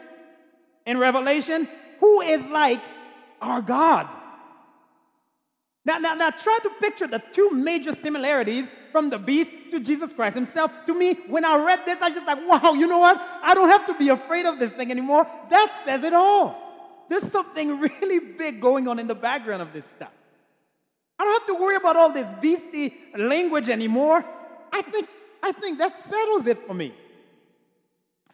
in 0.85 0.97
Revelation? 0.97 1.67
Who 1.99 2.21
is 2.21 2.41
like 2.45 2.81
our 3.41 3.61
God? 3.61 4.07
Now, 5.85 5.97
now, 5.99 6.13
now, 6.15 6.29
try 6.31 6.59
to 6.63 6.69
picture 6.81 7.07
the 7.07 7.23
two 7.31 7.49
major 7.51 7.95
similarities 7.95 8.67
from 8.97 9.11
the 9.11 9.19
beast 9.19 9.51
to 9.69 9.79
Jesus 9.79 10.11
Christ 10.11 10.33
himself. 10.33 10.71
To 10.87 10.95
me, 10.95 11.13
when 11.27 11.45
I 11.45 11.63
read 11.63 11.81
this, 11.85 12.01
I 12.01 12.09
just 12.09 12.25
like, 12.25 12.39
wow, 12.47 12.73
you 12.73 12.87
know 12.87 12.97
what? 12.97 13.21
I 13.43 13.53
don't 13.53 13.69
have 13.69 13.85
to 13.85 13.93
be 13.93 14.09
afraid 14.09 14.47
of 14.47 14.57
this 14.57 14.71
thing 14.71 14.89
anymore. 14.89 15.27
That 15.51 15.71
says 15.85 16.03
it 16.03 16.13
all. 16.13 17.05
There's 17.07 17.31
something 17.31 17.79
really 18.01 18.33
big 18.33 18.59
going 18.59 18.87
on 18.87 18.97
in 18.97 19.05
the 19.05 19.13
background 19.13 19.61
of 19.61 19.71
this 19.71 19.85
stuff. 19.85 20.09
I 21.19 21.25
don't 21.25 21.33
have 21.33 21.45
to 21.55 21.63
worry 21.63 21.75
about 21.75 21.95
all 21.95 22.11
this 22.11 22.25
beastie 22.41 22.95
language 23.15 23.69
anymore. 23.69 24.25
I 24.73 24.81
think, 24.81 25.07
I 25.43 25.51
think 25.51 25.77
that 25.77 25.93
settles 26.09 26.47
it 26.47 26.65
for 26.65 26.73
me. 26.73 26.91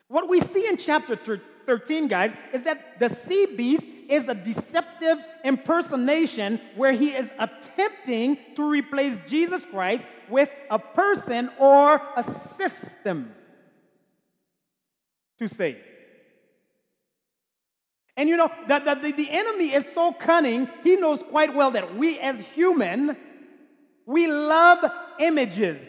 What 0.08 0.30
we 0.30 0.40
see 0.40 0.66
in 0.66 0.78
chapter 0.78 1.18
13, 1.66 2.08
guys, 2.08 2.34
is 2.52 2.64
that 2.64 3.00
the 3.00 3.10
sea 3.10 3.56
beast 3.56 3.86
is 4.10 4.28
a 4.28 4.36
deceptive 4.36 5.18
impersonation 5.44 6.60
where 6.76 6.92
he 6.92 7.10
is 7.10 7.32
attempting 7.40 8.38
to 8.56 8.64
replace 8.64 9.18
Jesus 9.28 9.66
Christ 9.66 10.08
with 10.30 10.50
a 10.70 10.80
person 10.80 11.50
or 11.60 12.02
a 12.16 12.24
system 12.24 13.34
to 15.40 15.48
save. 15.48 15.78
And 18.16 18.30
you 18.30 18.38
know, 18.38 18.52
that, 18.68 18.86
the, 18.86 19.12
the 19.12 19.30
enemy 19.30 19.74
is 19.74 19.88
so 19.94 20.14
cunning, 20.14 20.70
he 20.84 20.96
knows 20.96 21.24
quite 21.30 21.54
well 21.54 21.72
that 21.72 21.96
we 21.96 22.20
as 22.20 22.40
human, 22.54 23.18
we 24.06 24.28
love 24.28 24.86
images. 25.20 25.80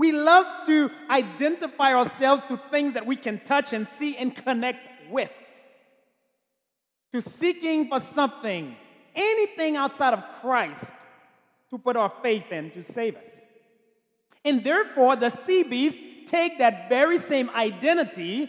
We 0.00 0.12
love 0.12 0.46
to 0.64 0.90
identify 1.10 1.92
ourselves 1.94 2.42
to 2.48 2.58
things 2.70 2.94
that 2.94 3.04
we 3.04 3.16
can 3.16 3.38
touch 3.38 3.74
and 3.74 3.86
see 3.86 4.16
and 4.16 4.34
connect 4.34 5.10
with. 5.10 5.30
To 7.12 7.20
seeking 7.20 7.86
for 7.90 8.00
something, 8.00 8.74
anything 9.14 9.76
outside 9.76 10.14
of 10.14 10.24
Christ, 10.40 10.90
to 11.68 11.76
put 11.76 11.96
our 11.96 12.10
faith 12.22 12.50
in 12.50 12.70
to 12.70 12.82
save 12.82 13.16
us. 13.16 13.28
And 14.42 14.64
therefore, 14.64 15.16
the 15.16 15.28
sea 15.28 15.64
beasts 15.64 16.00
take 16.30 16.56
that 16.60 16.88
very 16.88 17.18
same 17.18 17.50
identity 17.50 18.48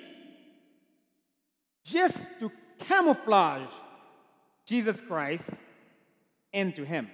just 1.84 2.30
to 2.40 2.50
camouflage 2.80 3.68
Jesus 4.66 5.02
Christ 5.02 5.50
into 6.54 6.86
him. 6.86 7.10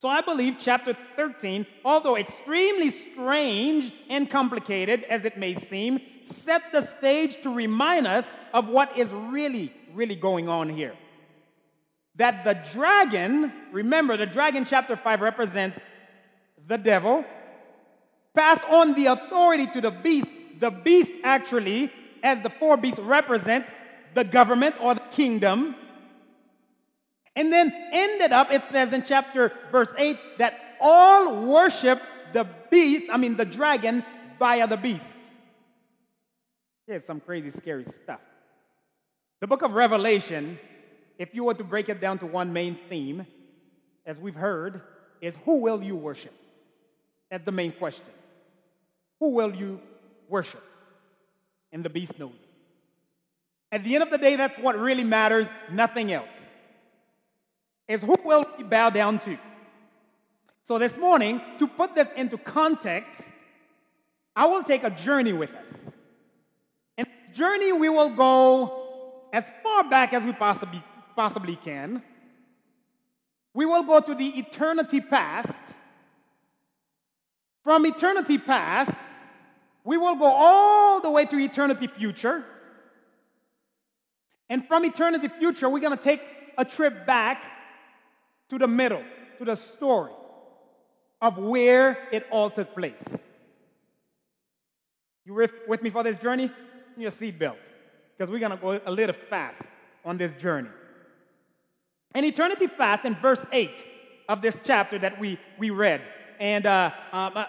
So 0.00 0.08
I 0.08 0.22
believe 0.22 0.56
chapter 0.58 0.96
13, 1.16 1.66
although 1.84 2.16
extremely 2.16 2.90
strange 2.90 3.92
and 4.08 4.30
complicated 4.30 5.04
as 5.04 5.26
it 5.26 5.36
may 5.36 5.52
seem, 5.52 6.00
set 6.24 6.72
the 6.72 6.80
stage 6.80 7.42
to 7.42 7.54
remind 7.54 8.06
us 8.06 8.26
of 8.54 8.68
what 8.68 8.96
is 8.96 9.08
really, 9.10 9.70
really 9.92 10.16
going 10.16 10.48
on 10.48 10.70
here. 10.70 10.94
That 12.16 12.44
the 12.44 12.54
dragon, 12.72 13.52
remember, 13.72 14.16
the 14.16 14.24
dragon, 14.26 14.64
chapter 14.64 14.96
5, 14.96 15.20
represents 15.20 15.78
the 16.66 16.78
devil, 16.78 17.24
passed 18.34 18.64
on 18.70 18.94
the 18.94 19.06
authority 19.06 19.66
to 19.66 19.82
the 19.82 19.90
beast. 19.90 20.30
The 20.60 20.70
beast 20.70 21.12
actually 21.22 21.92
as 22.22 22.40
the 22.40 22.50
four 22.50 22.78
beasts 22.78 22.98
represents 22.98 23.68
the 24.14 24.24
government 24.24 24.76
or 24.80 24.94
the 24.94 25.00
kingdom. 25.10 25.74
And 27.36 27.52
then 27.52 27.72
ended 27.92 28.32
up, 28.32 28.52
it 28.52 28.64
says 28.70 28.92
in 28.92 29.04
chapter 29.04 29.52
verse 29.70 29.92
8, 29.96 30.18
that 30.38 30.58
all 30.80 31.46
worship 31.46 32.00
the 32.32 32.46
beast, 32.70 33.10
I 33.12 33.16
mean 33.16 33.36
the 33.36 33.44
dragon, 33.44 34.04
via 34.38 34.66
the 34.66 34.76
beast. 34.76 35.18
Here's 36.86 37.04
some 37.04 37.20
crazy, 37.20 37.50
scary 37.50 37.84
stuff. 37.84 38.20
The 39.40 39.46
book 39.46 39.62
of 39.62 39.72
Revelation, 39.72 40.58
if 41.18 41.34
you 41.34 41.44
were 41.44 41.54
to 41.54 41.64
break 41.64 41.88
it 41.88 42.00
down 42.00 42.18
to 42.18 42.26
one 42.26 42.52
main 42.52 42.78
theme, 42.88 43.26
as 44.04 44.18
we've 44.18 44.34
heard, 44.34 44.82
is 45.20 45.34
who 45.44 45.58
will 45.58 45.82
you 45.82 45.94
worship? 45.94 46.34
That's 47.30 47.44
the 47.44 47.52
main 47.52 47.72
question. 47.72 48.04
Who 49.20 49.30
will 49.30 49.54
you 49.54 49.80
worship? 50.28 50.64
and 51.72 51.84
the 51.84 51.90
beast 51.90 52.18
knows 52.18 52.32
it. 52.32 52.48
At 53.72 53.84
the 53.84 53.94
end 53.94 54.02
of 54.02 54.10
the 54.10 54.18
day, 54.18 54.36
that's 54.36 54.58
what 54.58 54.78
really 54.78 55.04
matters, 55.04 55.46
nothing 55.70 56.12
else. 56.12 56.26
Is 57.90 58.02
who 58.02 58.14
will 58.24 58.46
we 58.56 58.62
bow 58.62 58.88
down 58.88 59.18
to? 59.18 59.36
So 60.62 60.78
this 60.78 60.96
morning, 60.96 61.42
to 61.58 61.66
put 61.66 61.96
this 61.96 62.06
into 62.16 62.38
context, 62.38 63.20
I 64.36 64.46
will 64.46 64.62
take 64.62 64.84
a 64.84 64.90
journey 64.90 65.32
with 65.32 65.52
us. 65.52 65.90
And 66.96 67.08
journey 67.34 67.72
we 67.72 67.88
will 67.88 68.10
go 68.10 69.24
as 69.32 69.50
far 69.64 69.82
back 69.90 70.12
as 70.12 70.22
we 70.22 70.32
possibly 70.32 70.84
possibly 71.16 71.56
can. 71.56 72.00
We 73.54 73.66
will 73.66 73.82
go 73.82 73.98
to 73.98 74.14
the 74.14 74.38
eternity 74.38 75.00
past. 75.00 75.60
From 77.64 77.84
eternity 77.86 78.38
past, 78.38 78.96
we 79.82 79.98
will 79.98 80.14
go 80.14 80.26
all 80.26 81.00
the 81.00 81.10
way 81.10 81.24
to 81.24 81.36
eternity 81.36 81.88
future. 81.88 82.44
And 84.48 84.64
from 84.68 84.84
eternity 84.84 85.26
future, 85.26 85.68
we're 85.68 85.80
going 85.80 85.98
to 85.98 86.02
take 86.02 86.22
a 86.56 86.64
trip 86.64 87.04
back 87.04 87.56
to 88.50 88.58
the 88.58 88.68
middle, 88.68 89.02
to 89.38 89.44
the 89.44 89.54
story 89.54 90.12
of 91.22 91.38
where 91.38 92.08
it 92.12 92.26
all 92.30 92.50
took 92.50 92.74
place. 92.74 93.02
You 95.24 95.48
with 95.68 95.82
me 95.82 95.90
for 95.90 96.02
this 96.02 96.16
journey? 96.16 96.50
Your 96.96 97.10
seatbelt, 97.10 97.56
because 98.16 98.30
we're 98.30 98.40
going 98.40 98.50
to 98.50 98.56
go 98.56 98.80
a 98.84 98.90
little 98.90 99.14
fast 99.28 99.62
on 100.04 100.18
this 100.18 100.34
journey. 100.34 100.68
In 102.14 102.24
eternity 102.24 102.66
fast, 102.66 103.04
in 103.04 103.14
verse 103.14 103.44
8, 103.52 103.86
of 104.30 104.42
this 104.42 104.60
chapter 104.62 104.96
that 104.98 105.18
we, 105.20 105.38
we 105.58 105.70
read. 105.70 106.00
And 106.38 106.64
uh, 106.64 106.92
um, 107.12 107.32
uh, 107.34 107.46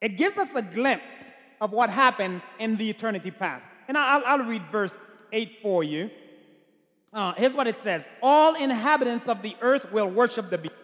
it 0.00 0.16
gives 0.16 0.38
us 0.38 0.48
a 0.54 0.62
glimpse 0.62 1.18
of 1.60 1.72
what 1.72 1.90
happened 1.90 2.40
in 2.60 2.76
the 2.76 2.88
eternity 2.88 3.32
past. 3.32 3.66
And 3.88 3.98
I'll, 3.98 4.22
I'll 4.24 4.46
read 4.46 4.62
verse 4.70 4.96
8 5.32 5.58
for 5.62 5.82
you. 5.82 6.08
Uh, 7.12 7.32
here's 7.36 7.54
what 7.54 7.66
it 7.66 7.78
says 7.80 8.04
All 8.22 8.54
inhabitants 8.54 9.28
of 9.28 9.42
the 9.42 9.56
earth 9.60 9.90
will 9.92 10.08
worship 10.08 10.50
the 10.50 10.58
beast. 10.58 10.74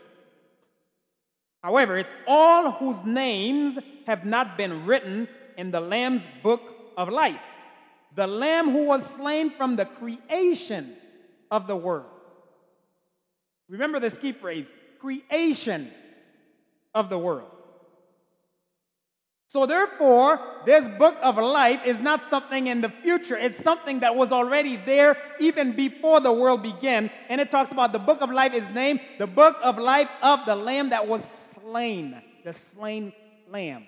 However, 1.63 1.97
it's 1.97 2.13
all 2.27 2.73
whose 2.73 3.05
names 3.05 3.79
have 4.07 4.25
not 4.25 4.59
been 4.59 4.85
written 4.85 5.29
in 5.57 5.71
the 5.71 5.81
Lamb's 5.81 6.23
book 6.43 6.61
of 6.97 7.09
life. 7.09 7.41
The 8.15 8.27
Lamb 8.27 8.71
who 8.71 8.87
was 8.87 9.07
slain 9.07 9.51
from 9.51 9.77
the 9.77 9.85
creation 9.85 10.95
of 11.51 11.67
the 11.67 11.77
world. 11.77 12.07
Remember 13.69 14.01
this 14.01 14.17
key 14.19 14.33
phrase 14.33 14.73
creation 14.99 15.91
of 16.95 17.09
the 17.09 17.19
world. 17.19 17.51
So, 19.53 19.67
therefore, 19.67 20.41
this 20.65 20.89
book 20.97 21.15
of 21.23 21.37
life 21.37 21.81
is 21.85 22.01
not 22.01 22.23
something 22.31 22.69
in 22.69 22.81
the 22.81 22.89
future. 22.89 23.37
It's 23.37 23.63
something 23.63 24.01
that 24.01 24.17
was 24.17 24.33
already 24.33 24.77
there 24.77 25.15
even 25.39 25.77
before 25.77 26.21
the 26.21 26.33
world 26.33 26.63
began. 26.63 27.11
And 27.29 27.39
it 27.39 27.51
talks 27.51 27.71
about 27.71 27.93
the 27.93 27.99
book 27.99 28.23
of 28.23 28.31
life 28.31 28.55
is 28.55 28.67
named 28.71 29.01
the 29.19 29.27
book 29.27 29.59
of 29.63 29.77
life 29.77 30.09
of 30.23 30.41
the 30.47 30.57
Lamb 30.57 30.89
that 30.89 31.07
was 31.07 31.23
slain, 31.23 32.19
the 32.47 32.55
slain 32.55 33.13
Lamb. 33.47 33.85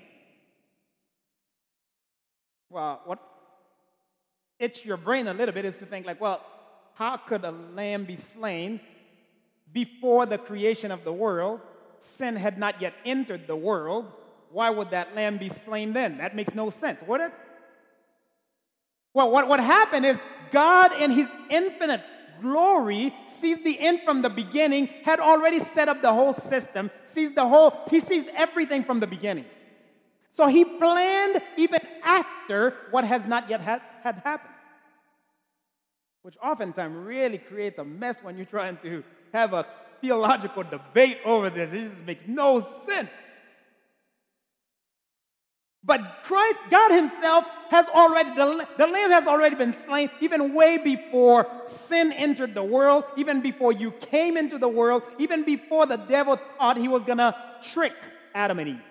Well, 2.69 3.01
what 3.07 3.21
itch 4.59 4.85
your 4.85 4.99
brain 4.99 5.29
a 5.29 5.33
little 5.33 5.55
bit 5.55 5.65
is 5.65 5.79
to 5.79 5.87
think, 5.87 6.05
like, 6.05 6.21
well, 6.21 6.43
how 6.93 7.17
could 7.17 7.43
a 7.43 7.53
lamb 7.53 8.05
be 8.05 8.17
slain 8.17 8.81
before 9.73 10.27
the 10.27 10.37
creation 10.37 10.91
of 10.91 11.05
the 11.05 11.13
world? 11.13 11.61
Sin 11.97 12.37
had 12.37 12.59
not 12.59 12.83
yet 12.83 12.93
entered 13.07 13.47
the 13.47 13.57
world 13.57 14.13
why 14.55 14.71
would 14.71 14.91
that 14.91 15.17
lamb 15.17 15.37
be 15.37 15.49
slain 15.49 15.93
then? 15.93 16.19
That 16.19 16.37
makes 16.37 16.55
no 16.55 16.71
sense, 16.71 17.03
would 17.03 17.21
it? 17.21 17.33
Well, 19.13 19.31
what, 19.31 19.49
what 19.49 19.59
happened 19.59 20.07
is 20.07 20.17
God, 20.53 20.93
in 21.03 21.11
his 21.11 21.29
infinite 21.51 22.03
glory, 22.41 23.13
sees 23.27 23.63
the 23.65 23.79
end 23.79 24.03
from 24.05 24.23
the 24.23 24.31
beginning, 24.31 24.89
had 25.05 25.19
already 25.19 25.59
set 25.59 25.89
up 25.89 26.03
the 26.03 26.13
whole 26.13 26.35
system, 26.35 26.93
sees 27.03 27.33
the 27.33 27.47
whole, 27.47 27.75
he 27.91 27.99
sees 27.99 28.27
everything 28.33 28.85
from 28.85 29.01
the 29.01 29.09
beginning. 29.09 29.45
So 30.31 30.47
he 30.47 30.65
planned 30.65 31.41
even 31.57 31.81
after 32.05 32.75
what 32.93 33.05
has 33.05 33.27
not 33.27 33.51
yet 33.51 33.61
had, 33.61 33.83
had 34.05 34.23
happened. 34.25 34.55
Which 36.23 36.37
oftentimes 36.43 36.97
really 36.97 37.39
creates 37.39 37.81
a 37.81 37.85
mess 37.85 38.23
when 38.23 38.37
you're 38.37 38.47
trying 38.47 38.79
to 38.85 39.03
have 39.33 39.53
a 39.53 39.67
theological 40.01 40.63
debate 40.63 41.19
over 41.25 41.51
this. 41.51 41.73
It 41.73 41.89
just 41.91 42.01
makes 42.03 42.23
no 42.29 42.61
sense. 42.87 43.11
But 45.87 46.23
Christ, 46.25 46.59
God 46.71 46.93
Himself, 46.93 47.45
has 47.71 47.87
already, 47.89 48.35
the, 48.35 48.67
the, 48.79 48.87
Lamb 48.87 49.11
has 49.11 49.27
already 49.27 49.55
been 49.55 49.73
slain 49.73 50.11
even 50.21 50.55
way 50.55 50.79
before 50.79 51.47
sin 51.67 52.13
entered 52.13 52.55
the 52.55 52.63
world, 52.63 53.05
even 53.17 53.43
before 53.43 53.73
you 53.73 53.91
came 53.91 54.37
into 54.37 54.57
the 54.59 54.69
world, 54.69 55.03
even 55.19 55.45
before 55.45 55.85
the 55.85 55.97
devil 55.97 56.39
thought 56.59 56.79
he 56.79 56.89
was 56.89 57.03
going 57.05 57.19
to 57.19 57.35
trick 57.63 57.93
Adam 58.35 58.59
and 58.61 58.69
Eve. 58.71 58.83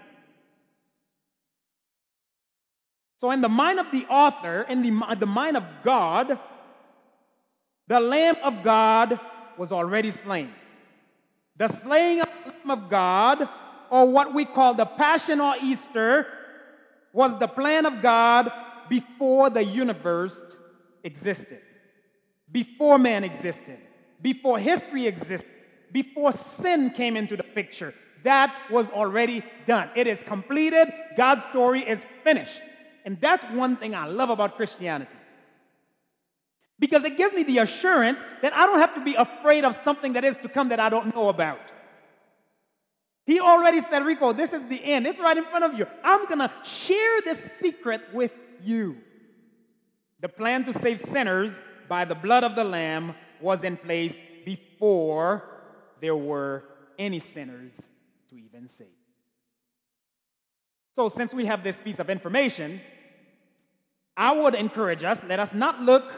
So, 3.20 3.32
in 3.32 3.42
the 3.42 3.50
mind 3.50 3.80
of 3.80 3.90
the 3.92 4.06
author, 4.08 4.64
in 4.64 4.82
the, 4.82 5.16
the 5.16 5.26
mind 5.26 5.58
of 5.58 5.64
God, 5.84 6.38
the 7.88 8.00
Lamb 8.00 8.36
of 8.44 8.64
God 8.64 9.20
was 9.58 9.72
already 9.72 10.12
slain. 10.12 10.52
The 11.58 11.70
slaying 11.70 12.22
of 12.22 12.28
the 12.28 12.52
Lamb 12.52 12.84
of 12.84 12.90
God, 12.90 13.50
or 13.90 14.12
what 14.12 14.34
we 14.34 14.46
call 14.46 14.74
the 14.74 14.86
Passion 14.86 15.40
or 15.40 15.56
Easter, 15.64 16.28
was 17.14 17.38
the 17.38 17.48
plan 17.48 17.86
of 17.86 18.02
God 18.02 18.52
before 18.90 19.50
the 19.50 19.64
universe 19.64 20.36
existed, 21.04 21.62
before 22.52 22.98
man 22.98 23.24
existed, 23.24 23.78
before 24.22 24.60
history 24.60 25.08
existed, 25.08 25.50
before 25.92 26.32
sin 26.32 26.90
came 26.90 27.16
into 27.16 27.38
the 27.38 27.44
picture. 27.44 27.94
That 28.24 28.54
was 28.72 28.90
already 28.90 29.44
done. 29.68 29.90
It 29.96 30.08
is 30.08 30.22
completed. 30.22 30.92
God's 31.16 31.44
story 31.46 31.82
is 31.82 32.04
finished. 32.24 32.62
And 33.06 33.20
that's 33.22 33.44
one 33.56 33.78
thing 33.78 33.94
I 33.94 34.08
love 34.08 34.30
about 34.30 34.56
Christianity. 34.56 35.12
Because 36.80 37.04
it 37.04 37.18
gives 37.18 37.34
me 37.34 37.44
the 37.44 37.60
assurance 37.60 38.20
that 38.42 38.54
I 38.54 38.66
don't 38.66 38.80
have 38.80 38.96
to 38.96 39.04
be 39.04 39.16
afraid 39.16 39.66
of 39.66 39.78
something 39.84 40.14
that 40.14 40.24
is 40.24 40.38
to 40.38 40.50
come 40.50 40.70
that 40.70 40.80
I 40.80 40.90
don't 40.90 41.14
know 41.14 41.30
about. 41.30 41.60
He 43.26 43.40
already 43.40 43.82
said, 43.82 44.06
Rico, 44.06 44.34
this 44.34 44.52
is 44.52 44.66
the 44.66 44.84
end. 44.84 45.08
It's 45.08 45.20
right 45.20 45.38
in 45.38 45.46
front 45.46 45.64
of 45.64 45.78
you. 45.78 45.86
I'm 46.04 46.26
going 46.26 46.40
to 46.40 46.52
share 46.64 47.22
this 47.22 47.40
secret 47.60 48.02
with 48.14 48.34
you. 48.62 48.98
The 50.20 50.30
plan 50.30 50.66
to 50.66 50.74
save 50.74 51.00
sinners 51.00 51.60
by 51.88 52.06
the 52.06 52.16
blood 52.16 52.44
of 52.44 52.56
the 52.56 52.64
Lamb 52.64 53.16
was 53.40 53.64
in 53.64 53.78
place 53.78 54.16
before 54.46 55.44
there 56.02 56.16
were 56.16 56.64
any 57.00 57.20
sinners 57.20 57.82
to 58.30 58.38
even 58.38 58.68
save. 58.68 58.88
So, 60.96 61.10
since 61.10 61.34
we 61.34 61.46
have 61.46 61.64
this 61.64 61.80
piece 61.80 62.00
of 62.00 62.10
information, 62.10 62.80
I 64.16 64.32
would 64.32 64.54
encourage 64.54 65.04
us 65.04 65.22
let 65.28 65.40
us 65.40 65.54
not 65.54 65.82
look 65.82 66.12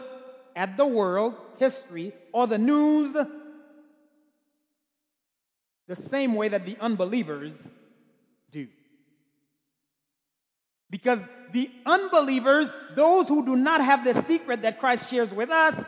at 0.56 0.76
the 0.78 0.86
world, 0.86 1.36
history, 1.58 2.14
or 2.34 2.48
the 2.48 2.58
news 2.58 3.16
the 5.88 5.96
same 5.96 6.36
way 6.36 6.50
that 6.50 6.66
the 6.66 6.78
unbelievers 6.80 7.68
do. 8.52 8.68
Because 10.90 11.20
the 11.52 11.70
unbelievers, 11.86 12.70
those 12.96 13.28
who 13.28 13.46
do 13.46 13.56
not 13.56 13.82
have 13.82 14.04
the 14.04 14.22
secret 14.22 14.62
that 14.62 14.80
Christ 14.80 15.10
shares 15.10 15.32
with 15.32 15.50
us, 15.50 15.84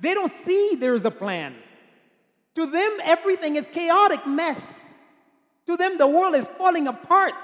they 0.00 0.14
don't 0.14 0.32
see 0.44 0.76
there's 0.78 1.04
a 1.04 1.10
plan. 1.10 1.54
To 2.54 2.66
them, 2.66 2.98
everything 3.02 3.56
is 3.56 3.66
chaotic 3.72 4.26
mess. 4.26 4.94
To 5.66 5.76
them, 5.76 5.98
the 5.98 6.06
world 6.06 6.34
is 6.34 6.46
falling 6.56 6.86
apart. 6.86 7.34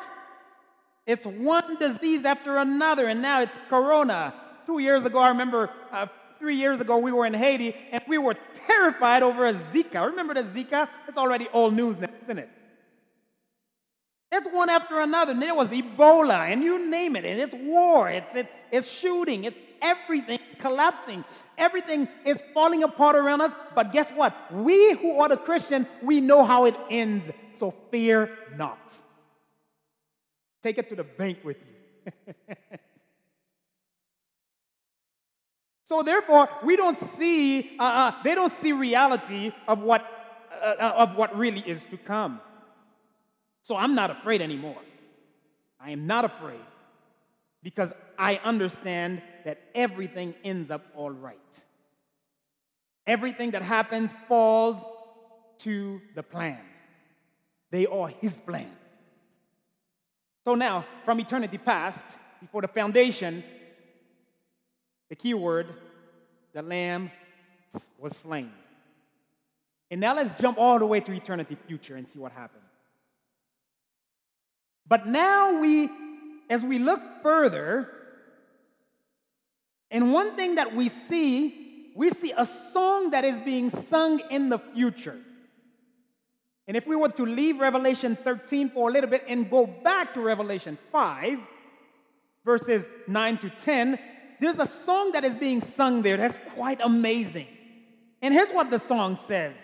It's 1.06 1.24
one 1.24 1.76
disease 1.76 2.24
after 2.24 2.56
another, 2.56 3.06
and 3.06 3.20
now 3.20 3.42
it's 3.42 3.52
corona. 3.68 4.34
Two 4.66 4.78
years 4.78 5.04
ago, 5.04 5.18
I 5.18 5.28
remember 5.28 5.70
uh, 5.92 6.06
three 6.44 6.57
years 6.57 6.78
ago, 6.78 6.98
we 6.98 7.11
were 7.11 7.24
in 7.24 7.33
Haiti 7.33 7.74
and 7.90 8.02
we 8.07 8.18
were 8.18 8.37
terrified 8.66 9.22
over 9.22 9.46
a 9.46 9.54
Zika. 9.54 10.04
Remember 10.11 10.35
the 10.35 10.42
Zika? 10.42 10.87
It's 11.09 11.16
already 11.16 11.48
old 11.54 11.72
news 11.72 11.96
now, 11.98 12.11
isn't 12.24 12.38
it? 12.38 12.50
It's 14.30 14.46
one 14.48 14.68
after 14.68 15.00
another. 15.00 15.33
And 15.33 15.40
there 15.40 15.54
was 15.54 15.70
Ebola, 15.70 16.52
and 16.52 16.62
you 16.62 16.90
name 16.90 17.16
it. 17.16 17.24
And 17.24 17.40
it's 17.40 17.54
war, 17.54 18.11
it's, 18.11 18.35
it's, 18.35 18.52
it's 18.70 18.87
shooting, 18.87 19.44
it's 19.44 19.59
everything. 19.80 20.38
It's 20.50 20.61
collapsing. 20.61 21.24
Everything 21.57 22.09
is 22.26 22.42
falling 22.52 22.83
apart 22.83 23.16
around 23.16 23.40
us. 23.40 23.52
But 23.74 23.90
guess 23.90 24.11
what? 24.11 24.35
We 24.52 24.92
who 24.96 25.20
are 25.20 25.30
the 25.30 25.38
Christian, 25.38 25.87
we 26.02 26.20
know 26.20 26.44
how 26.44 26.66
it 26.66 26.74
ends. 26.90 27.24
So 27.59 27.72
fear 27.90 28.28
not. 28.54 28.92
Take 30.62 30.76
it 30.76 30.90
to 30.90 30.96
the 30.96 31.04
bank 31.04 31.38
with 31.42 31.57
you. 31.57 32.35
So 35.84 36.02
therefore, 36.02 36.48
we 36.62 36.76
don't 36.76 36.98
see, 36.98 37.76
uh, 37.78 37.82
uh, 37.82 38.22
they 38.22 38.34
don't 38.34 38.52
see 38.54 38.72
reality 38.72 39.52
of 39.68 39.80
what, 39.80 40.04
uh, 40.50 40.74
uh, 40.78 40.94
of 40.98 41.16
what 41.16 41.36
really 41.36 41.60
is 41.60 41.82
to 41.90 41.98
come. 41.98 42.40
So 43.62 43.76
I'm 43.76 43.94
not 43.94 44.10
afraid 44.10 44.40
anymore. 44.40 44.80
I 45.78 45.90
am 45.90 46.06
not 46.06 46.24
afraid 46.24 46.60
because 47.62 47.92
I 48.18 48.40
understand 48.44 49.20
that 49.44 49.60
everything 49.74 50.34
ends 50.42 50.70
up 50.70 50.86
all 50.96 51.10
right. 51.10 51.64
Everything 53.06 53.50
that 53.50 53.62
happens 53.62 54.14
falls 54.26 54.82
to 55.58 56.00
the 56.14 56.22
plan. 56.22 56.60
They 57.70 57.86
are 57.86 58.08
His 58.08 58.32
plan. 58.40 58.70
So 60.44 60.54
now, 60.54 60.86
from 61.04 61.20
eternity 61.20 61.58
past, 61.58 62.06
before 62.40 62.62
the 62.62 62.68
foundation, 62.68 63.42
the 65.14 65.20
key 65.22 65.35
word, 65.35 65.68
the 66.55 66.61
lamb 66.61 67.09
was 68.00 68.16
slain. 68.16 68.50
And 69.88 70.00
now 70.00 70.12
let's 70.16 70.40
jump 70.40 70.59
all 70.59 70.81
the 70.81 70.87
way 70.87 70.98
to 70.98 71.12
eternity 71.12 71.57
future 71.68 71.94
and 71.94 72.09
see 72.09 72.18
what 72.18 72.33
happened. 72.33 72.64
But 74.88 75.07
now 75.07 75.61
we, 75.61 75.88
as 76.50 76.62
we 76.62 76.81
look 76.81 77.00
further, 77.22 77.88
and 79.88 80.12
one 80.12 80.35
thing 80.35 80.57
that 80.57 80.74
we 80.74 80.88
see, 80.88 81.92
we 81.94 82.11
see 82.11 82.33
a 82.37 82.44
song 82.72 83.11
that 83.11 83.24
is 83.24 83.37
being 83.44 83.70
sung 83.70 84.20
in 84.33 84.48
the 84.48 84.59
future. 84.59 85.20
And 86.66 86.77
if 86.77 86.88
we 86.88 86.96
were 86.96 87.11
to 87.11 87.24
leave 87.24 87.61
Revelation 87.61 88.16
13 88.16 88.70
for 88.70 88.88
a 88.88 88.92
little 88.92 89.11
bit 89.11 89.22
and 89.29 89.48
go 89.48 89.64
back 89.64 90.12
to 90.14 90.20
Revelation 90.20 90.77
5, 90.90 91.38
verses 92.44 92.90
9 93.07 93.38
to 93.38 93.50
10, 93.50 93.98
there's 94.40 94.58
a 94.58 94.66
song 94.66 95.12
that 95.12 95.24
is 95.24 95.36
being 95.36 95.60
sung 95.60 96.02
there 96.02 96.16
that's 96.16 96.38
quite 96.54 96.80
amazing. 96.82 97.46
And 98.22 98.32
here's 98.32 98.50
what 98.50 98.70
the 98.70 98.78
song 98.78 99.16
says 99.16 99.54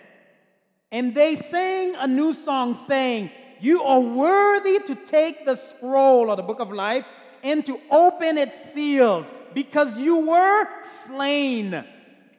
And 0.90 1.14
they 1.14 1.37
sang 1.37 1.94
a 1.96 2.06
new 2.06 2.35
song, 2.35 2.74
saying, 2.74 3.30
You 3.61 3.83
are 3.83 4.00
worthy 4.00 4.78
to 4.80 4.94
take 4.94 5.44
the 5.44 5.61
scroll 5.70 6.30
or 6.30 6.37
the 6.37 6.42
book 6.42 6.61
of 6.61 6.70
life 6.70 7.04
and 7.42 7.64
to 7.66 7.80
open 7.90 8.37
its 8.37 8.72
seals, 8.72 9.26
because 9.54 9.98
you 9.98 10.18
were 10.26 10.68
slain. 11.06 11.85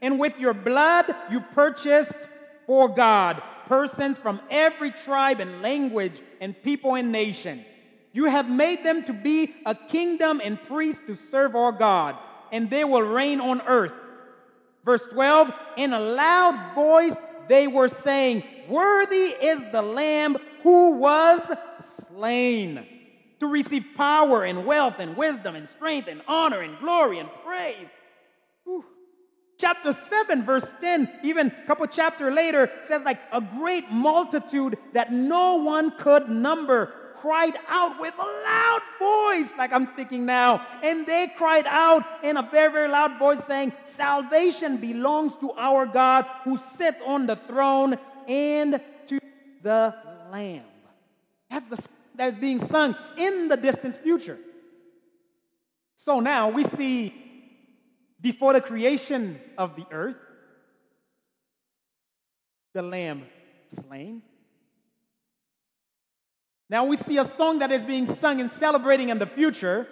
And 0.04 0.20
with 0.20 0.38
your 0.40 0.54
blood 0.54 1.14
you 1.30 1.42
purchased 1.42 2.28
for 2.66 2.90
God 2.90 3.42
persons 3.72 4.18
from 4.18 4.42
every 4.50 4.92
tribe 4.92 5.40
and 5.40 5.62
language 5.62 6.22
and 6.42 6.62
people 6.62 6.96
and 6.96 7.10
nation. 7.10 7.64
You 8.14 8.26
have 8.26 8.50
made 8.50 8.84
them 8.84 9.04
to 9.04 9.14
be 9.14 9.54
a 9.66 9.74
kingdom 9.74 10.42
and 10.44 10.62
priests 10.64 11.02
to 11.08 11.16
serve 11.16 11.56
our 11.56 11.72
God, 11.72 12.18
and 12.52 12.70
they 12.70 12.84
will 12.84 13.02
reign 13.02 13.40
on 13.40 13.62
earth. 13.62 13.94
Verse 14.84 15.06
12, 15.12 15.52
in 15.78 15.94
a 15.94 16.00
loud 16.00 16.76
voice 16.76 17.16
they 17.48 17.68
were 17.68 17.88
saying, 17.88 18.44
Worthy 18.68 19.16
is 19.16 19.60
the 19.72 19.82
Lamb 19.82 20.38
who 20.64 20.92
was 20.92 21.42
slain 22.08 22.86
to 23.40 23.48
receive 23.48 23.86
power 23.96 24.44
and 24.44 24.66
wealth 24.66 25.00
and 25.00 25.16
wisdom 25.16 25.56
and 25.56 25.68
strength 25.68 26.08
and 26.08 26.22
honor 26.28 26.62
and 26.62 26.78
glory 26.80 27.20
and 27.20 27.30
praise. 27.46 27.88
Whew. 28.66 28.86
Chapter 29.58 29.94
7, 29.94 30.44
verse 30.44 30.72
10, 30.80 31.20
even 31.24 31.48
a 31.48 31.68
couple 31.68 31.86
chapter 31.88 32.32
later, 32.32 32.70
says 32.84 33.04
like 33.04 33.20
a 33.32 33.42
great 33.42 33.92
multitude 33.92 34.78
that 34.94 35.12
no 35.12 35.58
one 35.58 35.92
could 35.92 36.30
number 36.30 36.94
cried 37.22 37.54
out 37.68 38.00
with 38.00 38.14
a 38.18 38.24
loud 38.24 38.82
voice, 39.00 39.50
like 39.58 39.72
I'm 39.72 39.86
speaking 39.88 40.26
now. 40.26 40.66
And 40.82 41.06
they 41.06 41.32
cried 41.38 41.68
out 41.68 42.04
in 42.24 42.36
a 42.36 42.42
very, 42.42 42.72
very 42.72 42.90
loud 42.90 43.20
voice, 43.20 43.44
saying, 43.46 43.74
Salvation 43.86 44.78
belongs 44.78 45.34
to 45.40 45.52
our 45.52 45.86
God 45.86 46.26
who 46.44 46.58
sits 46.78 47.00
on 47.06 47.28
the 47.28 47.36
throne 47.36 47.98
and 48.28 48.82
to 49.08 49.20
the 49.62 49.96
Lamb. 50.32 50.64
That's 51.50 51.68
the 51.68 51.88
that 52.16 52.30
is 52.30 52.38
being 52.38 52.64
sung 52.64 52.96
in 53.18 53.48
the 53.48 53.58
distant 53.58 53.96
future. 53.96 54.38
So 55.96 56.20
now 56.20 56.50
we 56.50 56.64
see 56.64 57.14
before 58.20 58.54
the 58.54 58.62
creation 58.62 59.40
of 59.58 59.76
the 59.76 59.86
earth, 59.92 60.18
the 62.74 62.82
Lamb 62.82 63.24
slain. 63.68 64.22
Now 66.72 66.86
we 66.86 66.96
see 66.96 67.18
a 67.18 67.26
song 67.26 67.60
that 67.60 67.70
is 67.70 67.84
being 67.84 68.08
sung 68.08 68.40
and 68.40 68.50
celebrating 68.50 69.10
in 69.10 69.20
the 69.20 69.26
future 69.28 69.86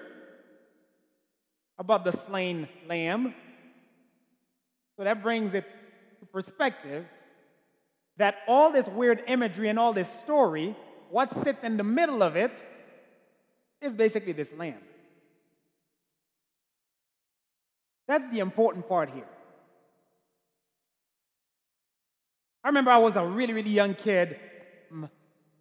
about 1.77 2.05
the 2.05 2.13
slain 2.13 2.69
lamb. 2.87 3.35
So 4.95 5.03
that 5.03 5.21
brings 5.21 5.53
it 5.53 5.65
to 6.21 6.25
perspective 6.25 7.05
that 8.15 8.37
all 8.47 8.71
this 8.71 8.87
weird 8.87 9.23
imagery 9.27 9.67
and 9.67 9.77
all 9.77 9.91
this 9.91 10.09
story, 10.21 10.73
what 11.09 11.29
sits 11.43 11.65
in 11.65 11.75
the 11.75 11.83
middle 11.83 12.23
of 12.23 12.37
it 12.37 12.63
is 13.81 13.93
basically 13.93 14.31
this 14.31 14.53
lamb. 14.53 14.79
That's 18.07 18.29
the 18.29 18.39
important 18.39 18.87
part 18.87 19.09
here. 19.09 19.27
I 22.63 22.69
remember 22.69 22.91
I 22.91 22.99
was 22.99 23.17
a 23.17 23.25
really, 23.25 23.51
really 23.51 23.69
young 23.69 23.95
kid 23.95 24.37
mm, 24.93 25.09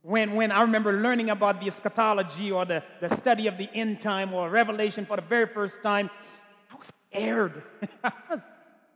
when, 0.02 0.34
when 0.34 0.52
I 0.52 0.62
remember 0.62 0.92
learning 0.92 1.30
about 1.30 1.60
the 1.60 1.66
eschatology 1.66 2.50
or 2.52 2.64
the, 2.64 2.82
the 3.00 3.14
study 3.16 3.46
of 3.46 3.58
the 3.58 3.68
end 3.74 4.00
time 4.00 4.32
or 4.32 4.48
revelation 4.48 5.04
for 5.04 5.16
the 5.16 5.22
very 5.22 5.46
first 5.46 5.82
time, 5.82 6.10
I 6.70 6.76
was 6.76 6.86
scared. 7.10 7.62
I 8.04 8.12
was 8.30 8.40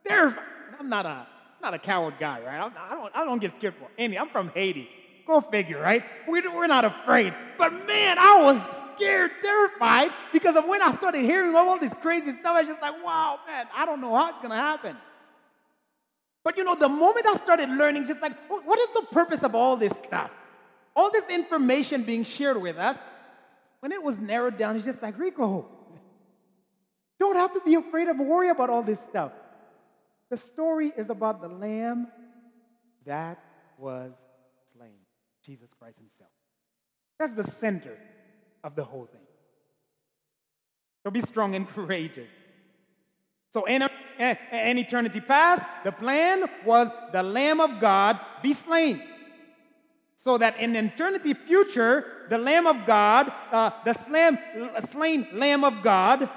terrified. 0.06 0.44
I'm 0.78 0.88
not 0.88 1.06
a, 1.06 1.26
not 1.60 1.74
a 1.74 1.78
coward 1.78 2.14
guy, 2.18 2.40
right? 2.40 2.58
I, 2.60 2.92
I, 2.92 2.94
don't, 2.94 3.16
I 3.16 3.24
don't 3.24 3.40
get 3.40 3.54
scared 3.54 3.74
for 3.74 3.88
any. 3.98 4.18
I'm 4.18 4.28
from 4.28 4.48
Haiti. 4.54 4.88
Go 5.26 5.40
figure, 5.40 5.80
right? 5.80 6.04
We, 6.28 6.40
we're 6.40 6.66
not 6.66 6.84
afraid. 6.84 7.34
But 7.58 7.86
man, 7.86 8.18
I 8.18 8.42
was 8.42 8.60
scared, 8.96 9.30
terrified, 9.40 10.10
because 10.32 10.56
of 10.56 10.64
when 10.66 10.82
I 10.82 10.92
started 10.94 11.24
hearing 11.24 11.54
all 11.54 11.78
this 11.78 11.92
crazy 12.00 12.32
stuff, 12.32 12.46
I 12.46 12.60
was 12.60 12.68
just 12.68 12.82
like, 12.82 13.04
wow, 13.04 13.38
man, 13.46 13.66
I 13.74 13.84
don't 13.86 14.00
know 14.00 14.14
how 14.14 14.30
it's 14.30 14.38
going 14.38 14.50
to 14.50 14.56
happen. 14.56 14.96
But 16.44 16.56
you 16.56 16.64
know, 16.64 16.74
the 16.74 16.88
moment 16.88 17.26
I 17.26 17.36
started 17.36 17.68
learning, 17.70 18.06
just 18.06 18.20
like, 18.20 18.32
what 18.48 18.78
is 18.78 18.88
the 18.94 19.06
purpose 19.12 19.42
of 19.42 19.54
all 19.54 19.76
this 19.76 19.92
stuff? 19.92 20.30
All 20.94 21.10
this 21.10 21.24
information 21.28 22.02
being 22.04 22.24
shared 22.24 22.60
with 22.60 22.76
us, 22.76 22.98
when 23.80 23.92
it 23.92 24.02
was 24.02 24.18
narrowed 24.18 24.56
down, 24.56 24.76
it's 24.76 24.84
just 24.84 25.02
like, 25.02 25.18
Rico, 25.18 25.66
don't 27.18 27.36
have 27.36 27.54
to 27.54 27.60
be 27.60 27.74
afraid 27.74 28.08
of 28.08 28.18
worry 28.18 28.48
about 28.48 28.70
all 28.70 28.82
this 28.82 29.00
stuff. 29.00 29.32
The 30.30 30.36
story 30.36 30.92
is 30.96 31.10
about 31.10 31.40
the 31.40 31.48
lamb 31.48 32.08
that 33.04 33.42
was 33.78 34.12
slain, 34.76 34.98
Jesus 35.44 35.70
Christ 35.78 35.98
himself. 35.98 36.30
That's 37.18 37.34
the 37.34 37.44
center 37.44 37.96
of 38.64 38.74
the 38.74 38.84
whole 38.84 39.06
thing. 39.06 39.20
So 41.04 41.10
be 41.10 41.20
strong 41.20 41.54
and 41.54 41.68
courageous. 41.74 42.28
So 43.52 43.64
in, 43.64 43.82
in 44.18 44.78
eternity 44.78 45.20
past, 45.20 45.62
the 45.84 45.92
plan 45.92 46.44
was 46.64 46.88
the 47.12 47.22
Lamb 47.22 47.60
of 47.60 47.80
God 47.80 48.18
be 48.42 48.54
slain 48.54 49.02
so 50.22 50.38
that 50.38 50.56
in 50.60 50.76
eternity 50.76 51.34
future, 51.34 52.04
the 52.30 52.38
Lamb 52.38 52.68
of 52.68 52.86
God, 52.86 53.32
uh, 53.50 53.70
the 53.84 53.92
slain, 53.92 54.38
slain 54.88 55.26
Lamb 55.32 55.64
of 55.64 55.82
God, 55.82 56.30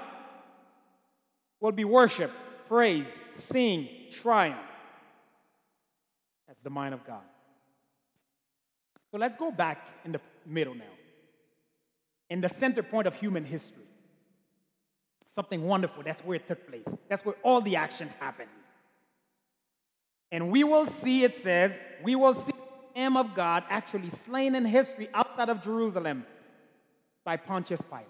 will 1.60 1.70
be 1.70 1.84
worshiped, 1.84 2.34
praised, 2.66 3.16
sing, 3.30 3.88
triumph. 4.20 4.58
That's 6.48 6.62
the 6.62 6.70
mind 6.70 6.94
of 6.94 7.06
God. 7.06 7.22
So 9.12 9.18
let's 9.18 9.36
go 9.36 9.52
back 9.52 9.86
in 10.04 10.10
the 10.10 10.20
middle 10.44 10.74
now, 10.74 10.96
in 12.28 12.40
the 12.40 12.48
center 12.48 12.82
point 12.82 13.06
of 13.06 13.14
human 13.14 13.44
history. 13.44 13.84
Something 15.32 15.62
wonderful. 15.62 16.02
That's 16.02 16.22
where 16.22 16.34
it 16.34 16.48
took 16.48 16.68
place. 16.68 16.88
That's 17.08 17.24
where 17.24 17.36
all 17.44 17.60
the 17.60 17.76
action 17.76 18.08
happened. 18.18 18.50
And 20.32 20.50
we 20.50 20.64
will 20.64 20.86
see, 20.86 21.22
it 21.22 21.36
says, 21.36 21.78
we 22.02 22.16
will 22.16 22.34
see 22.34 22.50
Lamb 22.96 23.16
of 23.16 23.34
God 23.34 23.64
actually 23.68 24.08
slain 24.08 24.54
in 24.54 24.64
history 24.64 25.08
outside 25.12 25.50
of 25.50 25.62
Jerusalem 25.62 26.24
by 27.24 27.36
Pontius 27.36 27.82
Pilate. 27.82 28.06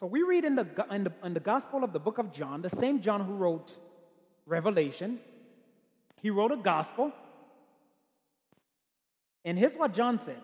So 0.00 0.06
we 0.06 0.22
read 0.22 0.44
in 0.44 0.56
the, 0.56 0.66
in 0.90 1.04
the, 1.04 1.12
in 1.24 1.32
the 1.32 1.40
Gospel 1.40 1.84
of 1.84 1.92
the 1.92 2.00
book 2.00 2.18
of 2.18 2.32
John, 2.32 2.62
the 2.62 2.68
same 2.68 3.00
John 3.00 3.24
who 3.24 3.34
wrote 3.34 3.72
Revelation, 4.44 5.20
he 6.20 6.30
wrote 6.30 6.52
a 6.52 6.56
gospel. 6.56 7.12
And 9.44 9.58
here's 9.58 9.74
what 9.74 9.94
John 9.94 10.18
said 10.18 10.40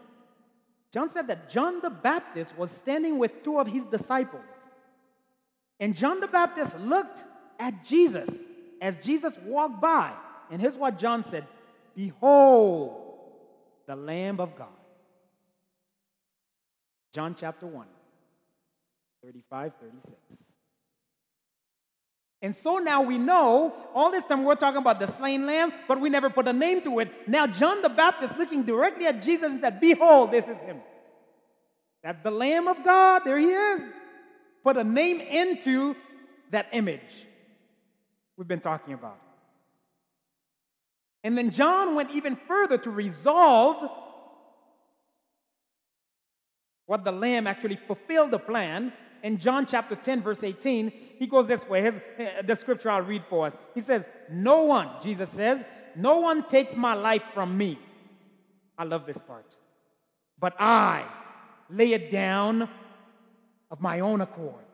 John 0.92 1.08
said 1.08 1.26
that 1.28 1.50
John 1.50 1.80
the 1.80 1.90
Baptist 1.90 2.56
was 2.56 2.70
standing 2.70 3.18
with 3.18 3.42
two 3.42 3.58
of 3.58 3.66
his 3.66 3.86
disciples. 3.86 4.44
And 5.80 5.96
John 5.96 6.20
the 6.20 6.28
Baptist 6.28 6.78
looked 6.78 7.24
at 7.58 7.84
Jesus 7.84 8.44
as 8.80 8.98
Jesus 9.00 9.36
walked 9.44 9.80
by. 9.80 10.12
And 10.50 10.60
here's 10.60 10.76
what 10.76 10.98
John 10.98 11.24
said 11.24 11.46
Behold, 11.94 13.02
the 13.86 13.96
Lamb 13.96 14.40
of 14.40 14.56
God. 14.56 14.68
John 17.12 17.34
chapter 17.38 17.66
1, 17.66 17.86
35, 19.24 19.72
36. 19.80 20.16
And 22.40 22.54
so 22.54 22.78
now 22.78 23.02
we 23.02 23.18
know, 23.18 23.72
all 23.94 24.10
this 24.10 24.24
time 24.24 24.42
we're 24.42 24.56
talking 24.56 24.80
about 24.80 24.98
the 24.98 25.06
slain 25.06 25.46
lamb, 25.46 25.72
but 25.86 26.00
we 26.00 26.08
never 26.08 26.28
put 26.28 26.48
a 26.48 26.52
name 26.52 26.80
to 26.82 26.98
it. 26.98 27.28
Now 27.28 27.46
John 27.46 27.82
the 27.82 27.88
Baptist 27.88 28.36
looking 28.36 28.64
directly 28.64 29.06
at 29.06 29.22
Jesus 29.22 29.50
and 29.50 29.60
said, 29.60 29.78
Behold, 29.78 30.32
this 30.32 30.46
is 30.48 30.58
him. 30.62 30.80
That's 32.02 32.20
the 32.20 32.32
Lamb 32.32 32.66
of 32.66 32.82
God. 32.82 33.22
There 33.24 33.38
he 33.38 33.46
is. 33.46 33.92
Put 34.64 34.76
a 34.76 34.82
name 34.82 35.20
into 35.20 35.94
that 36.50 36.66
image 36.72 37.00
we've 38.36 38.48
been 38.48 38.60
talking 38.60 38.94
about. 38.94 39.18
And 41.24 41.38
then 41.38 41.50
John 41.50 41.94
went 41.94 42.10
even 42.10 42.36
further 42.36 42.78
to 42.78 42.90
resolve 42.90 43.90
what 46.86 47.04
the 47.04 47.12
Lamb 47.12 47.46
actually 47.46 47.76
fulfilled 47.76 48.32
the 48.32 48.38
plan. 48.38 48.92
In 49.22 49.38
John 49.38 49.66
chapter 49.66 49.94
10, 49.94 50.22
verse 50.22 50.42
18, 50.42 50.92
he 51.18 51.26
goes 51.26 51.46
this 51.46 51.66
way. 51.68 51.80
His, 51.82 51.94
uh, 52.18 52.42
the 52.44 52.56
scripture 52.56 52.90
I'll 52.90 53.02
read 53.02 53.22
for 53.28 53.46
us. 53.46 53.56
He 53.74 53.80
says, 53.80 54.04
No 54.30 54.64
one, 54.64 54.88
Jesus 55.00 55.28
says, 55.28 55.62
no 55.94 56.20
one 56.20 56.48
takes 56.48 56.74
my 56.74 56.94
life 56.94 57.22
from 57.34 57.56
me. 57.56 57.78
I 58.78 58.84
love 58.84 59.06
this 59.06 59.18
part. 59.18 59.56
But 60.38 60.54
I 60.58 61.04
lay 61.70 61.92
it 61.92 62.10
down 62.10 62.68
of 63.70 63.80
my 63.80 64.00
own 64.00 64.20
accord. 64.20 64.64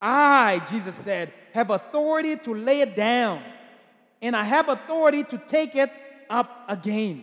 I, 0.00 0.62
Jesus 0.70 0.94
said, 0.94 1.32
have 1.52 1.70
authority 1.70 2.36
to 2.36 2.54
lay 2.54 2.80
it 2.80 2.96
down 2.96 3.42
and 4.26 4.34
I 4.34 4.42
have 4.42 4.68
authority 4.68 5.22
to 5.22 5.38
take 5.38 5.76
it 5.76 5.90
up 6.28 6.64
again. 6.68 7.22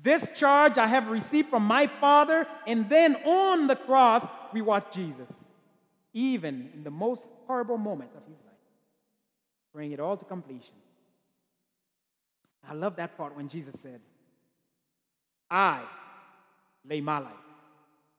This 0.00 0.28
charge 0.34 0.76
I 0.76 0.86
have 0.86 1.08
received 1.08 1.48
from 1.48 1.62
my 1.64 1.86
Father, 1.86 2.46
and 2.66 2.86
then 2.90 3.16
on 3.24 3.66
the 3.66 3.76
cross, 3.76 4.28
we 4.52 4.60
watch 4.60 4.94
Jesus, 4.94 5.32
even 6.12 6.68
in 6.74 6.84
the 6.84 6.90
most 6.90 7.22
horrible 7.46 7.78
moment 7.78 8.10
of 8.14 8.22
his 8.26 8.36
life, 8.44 8.54
bring 9.72 9.92
it 9.92 10.00
all 10.00 10.18
to 10.18 10.24
completion. 10.26 10.74
I 12.68 12.74
love 12.74 12.96
that 12.96 13.16
part 13.16 13.34
when 13.34 13.48
Jesus 13.48 13.80
said, 13.80 14.00
I 15.50 15.82
lay 16.86 17.00
my 17.00 17.20
life 17.20 17.32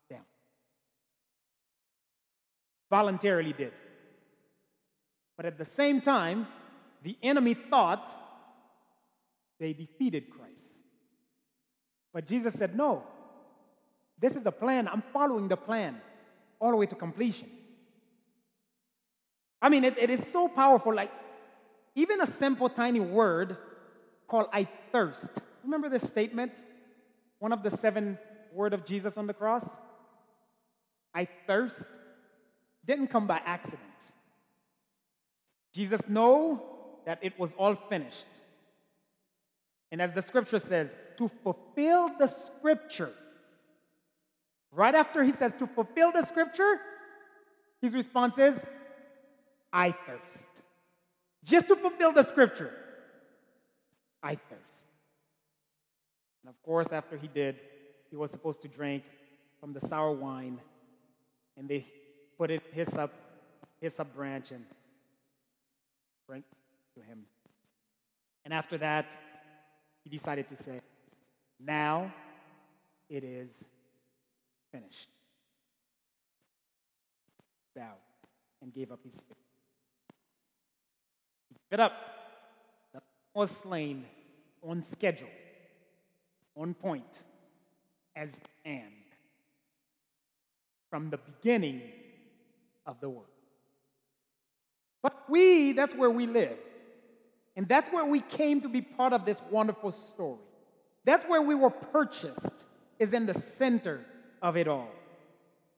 down. 0.09 0.25
Voluntarily 2.89 3.53
did. 3.53 3.73
But 5.37 5.45
at 5.45 5.57
the 5.57 5.65
same 5.65 6.01
time, 6.01 6.47
the 7.03 7.17
enemy 7.21 7.53
thought 7.53 8.13
they 9.59 9.73
defeated 9.73 10.29
Christ. 10.29 10.79
But 12.13 12.27
Jesus 12.27 12.53
said, 12.53 12.75
No, 12.75 13.03
this 14.19 14.35
is 14.35 14.45
a 14.45 14.51
plan. 14.51 14.87
I'm 14.87 15.03
following 15.13 15.47
the 15.47 15.57
plan 15.57 16.01
all 16.59 16.71
the 16.71 16.77
way 16.77 16.85
to 16.85 16.95
completion. 16.95 17.49
I 19.61 19.69
mean, 19.69 19.83
it, 19.83 19.97
it 19.97 20.09
is 20.09 20.25
so 20.27 20.47
powerful. 20.47 20.93
Like, 20.93 21.11
even 21.95 22.21
a 22.21 22.27
simple, 22.27 22.69
tiny 22.69 22.99
word 22.99 23.57
called 24.27 24.47
I 24.53 24.67
thirst. 24.91 25.29
Remember 25.63 25.89
this 25.89 26.03
statement? 26.03 26.51
One 27.39 27.51
of 27.51 27.63
the 27.63 27.71
seven 27.71 28.17
word 28.53 28.73
of 28.73 28.85
Jesus 28.85 29.17
on 29.17 29.27
the 29.27 29.33
cross? 29.33 29.67
I 31.13 31.27
thirst 31.47 31.87
didn't 32.85 33.07
come 33.07 33.27
by 33.27 33.41
accident. 33.45 33.81
Jesus 35.75 36.07
know 36.07 36.63
that 37.05 37.19
it 37.21 37.37
was 37.37 37.53
all 37.57 37.75
finished. 37.75 38.25
And 39.91 40.01
as 40.01 40.13
the 40.13 40.21
scripture 40.21 40.57
says, 40.57 40.95
to 41.17 41.29
fulfill 41.43 42.09
the 42.17 42.27
scripture. 42.27 43.11
Right 44.71 44.95
after 44.95 45.21
he 45.21 45.33
says 45.33 45.51
to 45.59 45.67
fulfill 45.67 46.13
the 46.13 46.25
scripture, 46.25 46.79
his 47.81 47.91
response 47.91 48.37
is, 48.37 48.65
I 49.73 49.91
thirst. 49.91 50.47
Just 51.43 51.67
to 51.67 51.75
fulfill 51.75 52.13
the 52.13 52.23
scripture, 52.23 52.71
I 54.23 54.35
thirst. 54.35 54.85
And 56.41 56.49
of 56.49 56.61
course, 56.63 56.93
after 56.93 57.17
he 57.17 57.27
did, 57.27 57.59
he 58.09 58.15
was 58.15 58.31
supposed 58.31 58.61
to 58.61 58.69
drink 58.69 59.03
from 59.59 59.73
the 59.73 59.81
sour 59.81 60.13
wine, 60.13 60.61
and 61.57 61.67
they 61.67 61.85
put 62.37 62.49
it 62.49 62.63
hyssop, 62.71 63.13
hyssop 63.81 64.15
branch 64.15 64.51
and 64.51 64.63
to 66.27 67.01
him. 67.01 67.25
And 68.43 68.53
after 68.53 68.77
that, 68.77 69.17
he 70.03 70.09
decided 70.09 70.47
to 70.49 70.55
say, 70.55 70.79
Now 71.59 72.13
it 73.09 73.23
is 73.23 73.65
finished. 74.71 75.09
Bowed 77.75 77.97
and 78.61 78.73
gave 78.73 78.91
up 78.91 78.99
his 79.03 79.13
spirit. 79.13 79.37
He 81.49 81.55
it 81.71 81.79
up. 81.79 81.93
The 82.93 83.01
was 83.33 83.51
slain 83.51 84.05
on 84.63 84.81
schedule, 84.81 85.27
on 86.55 86.73
point, 86.73 87.23
as 88.15 88.39
planned 88.63 88.91
from 90.89 91.09
the 91.09 91.17
beginning 91.17 91.81
of 92.85 92.99
the 93.01 93.09
world. 93.09 93.34
But 95.05 95.29
we, 95.29 95.73
that's 95.73 95.93
where 95.93 96.09
we 96.09 96.25
live. 96.25 96.57
And 97.55 97.67
that's 97.67 97.87
where 97.89 98.05
we 98.05 98.21
came 98.21 98.61
to 98.61 98.67
be 98.67 98.81
part 98.81 99.13
of 99.13 99.23
this 99.23 99.39
wonderful 99.51 99.91
story. 99.91 100.39
That's 101.03 101.23
where 101.25 101.43
we 101.43 101.53
were 101.53 101.69
purchased, 101.69 102.65
is 102.97 103.13
in 103.13 103.27
the 103.27 103.35
center 103.35 104.03
of 104.41 104.57
it 104.57 104.67
all. 104.67 104.89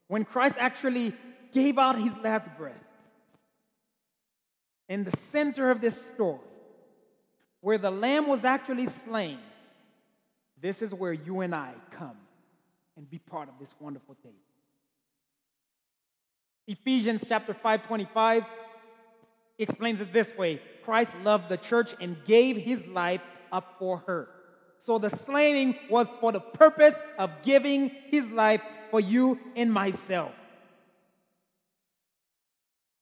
When 0.07 0.23
Christ 0.23 0.55
actually 0.57 1.13
gave 1.51 1.77
out 1.77 1.99
his 1.99 2.13
last 2.23 2.49
breath. 2.57 2.81
In 4.87 5.03
the 5.03 5.11
center 5.11 5.71
of 5.71 5.81
this 5.81 6.01
story, 6.11 6.39
where 7.59 7.77
the 7.77 7.91
lamb 7.91 8.27
was 8.27 8.45
actually 8.45 8.85
slain, 8.85 9.39
this 10.61 10.81
is 10.81 10.93
where 10.93 11.11
you 11.11 11.41
and 11.41 11.53
I 11.53 11.73
come 11.91 12.15
and 12.95 13.09
be 13.09 13.19
part 13.19 13.49
of 13.49 13.55
this 13.59 13.75
wonderful 13.77 14.15
table. 14.23 14.37
Ephesians 16.65 17.25
chapter 17.27 17.53
5 17.53 17.87
25 17.87 18.45
explains 19.63 20.01
it 20.01 20.13
this 20.13 20.35
way 20.37 20.61
Christ 20.83 21.13
loved 21.23 21.49
the 21.49 21.57
church 21.57 21.95
and 21.99 22.17
gave 22.25 22.57
his 22.57 22.85
life 22.87 23.21
up 23.51 23.75
for 23.79 23.99
her. 24.07 24.29
So 24.77 24.99
the 24.99 25.09
slaying 25.09 25.75
was 25.89 26.07
for 26.19 26.31
the 26.31 26.39
purpose 26.39 26.95
of 27.17 27.31
giving 27.43 27.89
his 28.09 28.29
life 28.29 28.61
for 28.91 28.99
you 28.99 29.39
and 29.55 29.71
myself. 29.71 30.31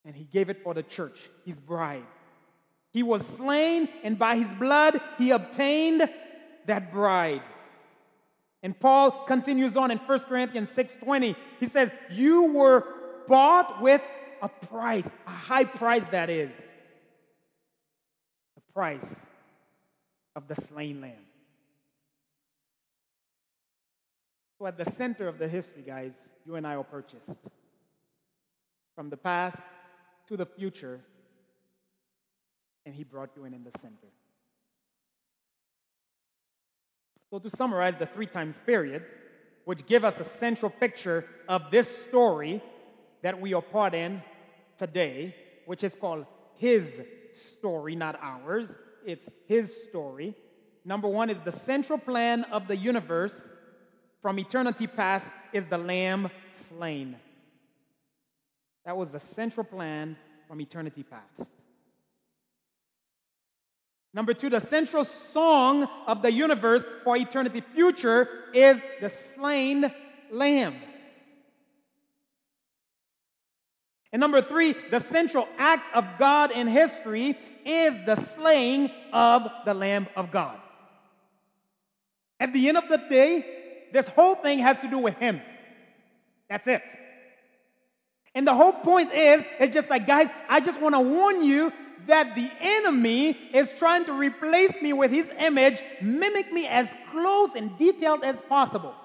And 0.05 0.15
he 0.15 0.23
gave 0.23 0.49
it 0.49 0.63
for 0.63 0.73
the 0.73 0.83
church, 0.83 1.19
his 1.45 1.59
bride. 1.59 2.05
He 2.91 3.03
was 3.03 3.25
slain, 3.25 3.89
and 4.03 4.17
by 4.17 4.37
his 4.37 4.47
blood, 4.57 5.01
he 5.17 5.31
obtained 5.31 6.09
that 6.65 6.93
bride. 6.93 7.41
And 8.63 8.79
Paul 8.79 9.25
continues 9.25 9.75
on 9.75 9.91
in 9.91 9.97
1 9.97 10.19
Corinthians 10.27 10.69
6:20. 10.71 11.35
He 11.59 11.67
says, 11.67 11.91
"You 12.09 12.45
were 12.53 12.87
bought 13.27 13.81
with 13.81 14.01
a 14.45 14.65
price, 14.67 15.09
a 15.27 15.37
high 15.49 15.65
price 15.65 16.05
that 16.11 16.29
is. 16.29 16.51
The 18.55 18.61
price 18.73 19.15
of 20.35 20.47
the 20.47 20.55
slain 20.55 21.01
lamb." 21.01 21.25
So 24.57 24.67
at 24.67 24.77
the 24.77 24.85
center 24.85 25.27
of 25.27 25.37
the 25.37 25.47
history, 25.47 25.81
guys, 25.81 26.15
you 26.45 26.55
and 26.55 26.65
I 26.65 26.75
are 26.75 26.83
purchased. 26.83 27.39
From 28.95 29.09
the 29.09 29.17
past 29.17 29.61
to 30.27 30.37
the 30.37 30.45
future, 30.45 31.01
and 32.85 32.95
he 32.95 33.03
brought 33.03 33.31
you 33.35 33.45
in 33.45 33.53
in 33.53 33.63
the 33.63 33.77
center. 33.77 34.09
So 37.29 37.39
to 37.39 37.49
summarize 37.49 37.97
the 37.97 38.05
three 38.05 38.27
times 38.27 38.59
period, 38.65 39.03
which 39.65 39.85
give 39.85 40.05
us 40.05 40.19
a 40.19 40.23
central 40.23 40.71
picture 40.71 41.25
of 41.49 41.71
this 41.71 41.87
story 42.07 42.61
that 43.23 43.41
we 43.41 43.53
are 43.53 43.61
part 43.61 43.93
in 43.93 44.21
today, 44.77 45.35
which 45.65 45.83
is 45.83 45.95
called 45.95 46.25
his 46.55 47.01
story, 47.33 47.95
not 47.95 48.17
ours. 48.21 48.75
It's 49.05 49.29
his 49.47 49.83
story. 49.83 50.35
Number 50.83 51.07
one 51.07 51.29
is 51.29 51.41
the 51.41 51.51
central 51.51 51.97
plan 51.97 52.43
of 52.45 52.67
the 52.67 52.77
universe 52.77 53.47
from 54.21 54.39
eternity 54.39 54.87
past 54.87 55.27
is 55.53 55.67
the 55.67 55.77
lamb 55.77 56.29
slain. 56.51 57.15
That 58.85 58.97
was 58.97 59.11
the 59.11 59.19
central 59.19 59.63
plan 59.63 60.15
from 60.47 60.61
eternity 60.61 61.03
past. 61.03 61.51
Number 64.13 64.33
two, 64.33 64.49
the 64.49 64.61
central 64.61 65.05
song 65.33 65.87
of 66.07 66.21
the 66.21 66.31
universe 66.31 66.83
for 67.03 67.17
eternity 67.17 67.61
future 67.73 68.29
is 68.53 68.81
the 69.01 69.09
slain 69.09 69.91
lamb. 70.31 70.75
And 74.15 74.21
number 74.21 74.41
three, 74.41 74.73
the 74.91 75.01
central 75.01 75.45
act 75.57 75.93
of 75.93 76.05
God 76.17 76.51
in 76.51 76.67
history 76.67 77.37
is 77.65 77.93
the 78.05 78.15
slaying 78.15 78.89
of 79.11 79.45
the 79.65 79.73
Lamb 79.73 80.07
of 80.15 80.31
God. 80.31 80.57
At 82.39 82.53
the 82.53 82.69
end 82.69 82.77
of 82.77 82.87
the 82.87 82.95
day, 82.95 83.45
this 83.91 84.07
whole 84.07 84.35
thing 84.35 84.59
has 84.59 84.79
to 84.79 84.89
do 84.89 84.99
with 84.99 85.17
him. 85.17 85.41
That's 86.49 86.65
it. 86.65 86.81
And 88.33 88.47
the 88.47 88.53
whole 88.53 88.71
point 88.71 89.11
is, 89.11 89.43
it's 89.59 89.73
just 89.73 89.89
like, 89.89 90.07
guys, 90.07 90.29
I 90.47 90.61
just 90.61 90.79
want 90.79 90.95
to 90.95 91.01
warn 91.01 91.43
you 91.43 91.73
that 92.07 92.35
the 92.35 92.49
enemy 92.61 93.31
is 93.53 93.73
trying 93.73 94.05
to 94.05 94.13
replace 94.13 94.81
me 94.81 94.93
with 94.93 95.11
his 95.11 95.29
image, 95.37 95.81
mimic 96.01 96.53
me 96.53 96.67
as 96.67 96.87
close 97.11 97.49
and 97.53 97.77
detailed 97.77 98.23
as 98.23 98.41
possible. 98.43 98.95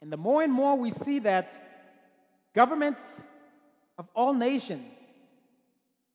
And 0.00 0.10
the 0.10 0.16
more 0.16 0.42
and 0.42 0.54
more 0.54 0.74
we 0.74 0.90
see 0.90 1.18
that 1.18 1.62
governments 2.54 3.02
of 3.98 4.08
all 4.14 4.34
nations 4.34 4.86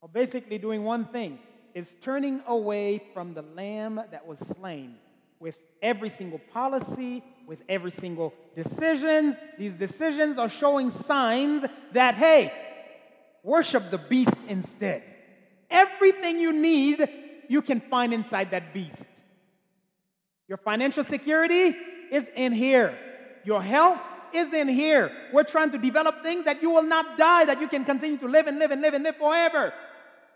are 0.02 0.10
basically 0.10 0.58
doing 0.58 0.84
one 0.84 1.06
thing 1.06 1.40
is 1.74 1.96
turning 2.02 2.42
away 2.48 3.02
from 3.14 3.34
the 3.34 3.42
lamb 3.42 4.02
that 4.12 4.26
was 4.26 4.40
slain 4.40 4.96
with 5.40 5.58
every 5.82 6.10
single 6.10 6.40
policy, 6.54 7.24
with 7.48 7.60
every 7.68 7.92
single 7.92 8.34
decisions. 8.56 9.36
These 9.58 9.78
decisions 9.78 10.38
are 10.38 10.50
showing 10.50 10.90
signs 10.90 11.66
that, 11.94 12.16
hey, 12.16 12.52
worship 13.44 13.90
the 13.90 13.98
beast 13.98 14.36
instead. 14.48 15.04
Everything 15.70 16.40
you 16.40 16.52
need, 16.52 17.08
you 17.48 17.62
can 17.62 17.80
find 17.80 18.14
inside 18.14 18.52
that 18.52 18.74
beast. 18.74 19.10
Your 20.48 20.58
financial 20.58 21.04
security 21.04 21.76
is 22.12 22.28
in 22.36 22.52
here. 22.52 22.98
Your 23.46 23.64
health 23.64 24.00
is 24.34 24.54
in 24.54 24.68
here. 24.68 25.12
We're 25.34 25.44
trying 25.44 25.72
to 25.72 25.78
develop 25.78 26.24
things 26.24 26.46
that 26.46 26.62
you 26.62 26.70
will 26.70 26.84
not 26.84 27.18
die, 27.18 27.46
that 27.46 27.62
you 27.62 27.68
can 27.68 27.84
continue 27.86 28.18
to 28.18 28.28
live 28.28 28.48
and 28.48 28.60
live 28.60 28.72
and 28.72 28.82
live 28.82 28.94
and 28.94 29.04
live 29.04 29.18
forever. 29.18 29.74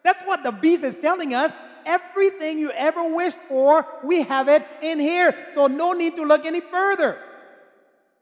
That's 0.04 0.22
what 0.24 0.44
the 0.44 0.52
beast 0.52 0.84
is 0.84 0.98
telling 0.98 1.34
us. 1.34 1.52
Everything 1.86 2.58
you 2.58 2.72
ever 2.72 3.04
wished 3.14 3.38
for, 3.48 3.86
we 4.04 4.24
have 4.24 4.48
it 4.48 4.66
in 4.82 5.00
here. 5.00 5.48
So 5.54 5.68
no 5.68 5.94
need 5.94 6.16
to 6.16 6.24
look 6.24 6.46
any 6.46 6.62
further. 6.62 7.20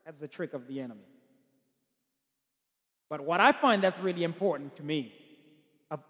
That's 0.06 0.20
the 0.20 0.28
trick 0.28 0.54
of 0.54 0.68
the 0.68 0.82
enemy. 0.82 1.08
But 3.10 3.22
what 3.22 3.40
I 3.40 3.52
find 3.52 3.84
that's 3.84 3.98
really 4.00 4.24
important 4.24 4.76
to 4.78 4.84
me, 4.84 5.14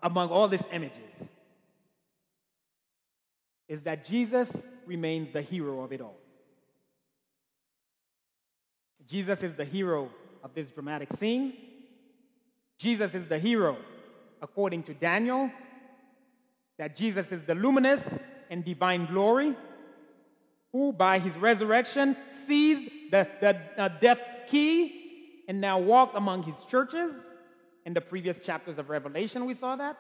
among 0.02 0.30
all 0.30 0.48
these 0.48 0.64
images, 0.72 0.98
is 3.68 3.84
that 3.84 4.06
Jesus 4.06 4.64
remains 4.86 5.32
the 5.32 5.42
hero 5.42 5.84
of 5.84 5.92
it 5.92 6.02
all. 6.02 6.18
Jesus 9.08 9.44
is 9.44 9.56
the 9.56 9.66
hero 9.66 10.10
of 10.44 10.54
this 10.54 10.72
dramatic 10.72 11.12
scene. 11.14 11.54
Jesus 12.78 13.16
is 13.16 13.28
the 13.28 13.40
hero, 13.40 13.78
according 14.42 14.84
to 14.84 14.94
Daniel, 14.94 15.50
that 16.78 16.96
Jesus 16.96 17.32
is 17.32 17.44
the 17.44 17.56
luminous 17.56 18.22
and 18.50 18.66
divine 18.66 19.06
glory, 19.06 19.56
who 20.72 20.92
by 20.92 21.20
his 21.20 21.36
resurrection 21.36 22.18
seized 22.46 22.92
the, 23.12 23.28
the 23.40 24.12
uh, 24.12 24.16
key 24.48 25.44
and 25.48 25.62
now 25.62 25.80
walks 25.80 26.16
among 26.16 26.44
his 26.44 26.56
churches. 26.70 27.12
In 27.86 27.94
the 27.94 28.02
previous 28.02 28.40
chapters 28.40 28.78
of 28.78 28.90
Revelation, 28.90 29.46
we 29.46 29.54
saw 29.54 29.76
that. 29.76 29.98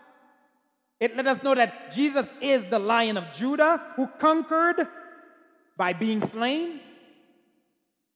It 0.99 1.17
let 1.17 1.27
us 1.27 1.43
know 1.43 1.53
that 1.53 1.91
Jesus 1.91 2.31
is 2.41 2.65
the 2.65 2.79
lion 2.79 3.17
of 3.17 3.25
Judah 3.33 3.81
who 3.95 4.07
conquered 4.19 4.87
by 5.75 5.91
being 5.93 6.21
slain. 6.21 6.79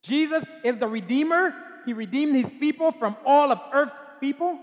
Jesus 0.08 0.46
is 0.64 0.78
the 0.78 0.88
Redeemer. 0.88 1.54
He 1.86 1.92
redeemed 1.92 2.34
his 2.34 2.50
people 2.50 2.94
from 2.94 3.18
all 3.26 3.52
of 3.52 3.60
earth's 3.74 4.00
people. 4.22 4.58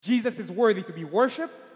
Jesus 0.00 0.38
is 0.38 0.52
worthy 0.52 0.82
to 0.82 0.92
be 0.92 1.02
worshiped. 1.02 1.52
At 1.52 1.70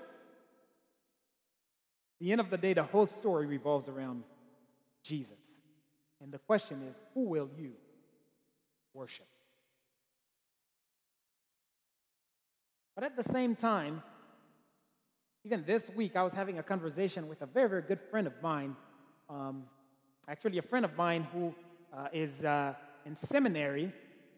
the 2.20 2.30
end 2.30 2.40
of 2.40 2.48
the 2.50 2.56
day, 2.56 2.74
the 2.74 2.84
whole 2.84 3.06
story 3.06 3.46
revolves 3.46 3.88
around 3.88 4.22
Jesus. 5.02 5.34
And 6.22 6.30
the 6.30 6.38
question 6.38 6.82
is 6.88 6.94
who 7.12 7.22
will 7.22 7.50
you 7.58 7.72
worship? 8.94 9.26
But 12.94 13.02
at 13.02 13.16
the 13.16 13.32
same 13.32 13.56
time, 13.56 14.02
even 15.44 15.64
this 15.66 15.90
week, 15.90 16.14
I 16.14 16.22
was 16.22 16.32
having 16.32 16.58
a 16.58 16.62
conversation 16.62 17.26
with 17.26 17.42
a 17.42 17.46
very, 17.46 17.68
very 17.68 17.82
good 17.82 18.00
friend 18.10 18.28
of 18.28 18.34
mine. 18.42 18.76
Um, 19.28 19.64
actually, 20.28 20.58
a 20.58 20.62
friend 20.62 20.84
of 20.84 20.96
mine 20.96 21.26
who 21.32 21.54
uh, 21.96 22.08
is 22.12 22.44
uh, 22.44 22.74
in 23.06 23.16
seminary, 23.16 23.90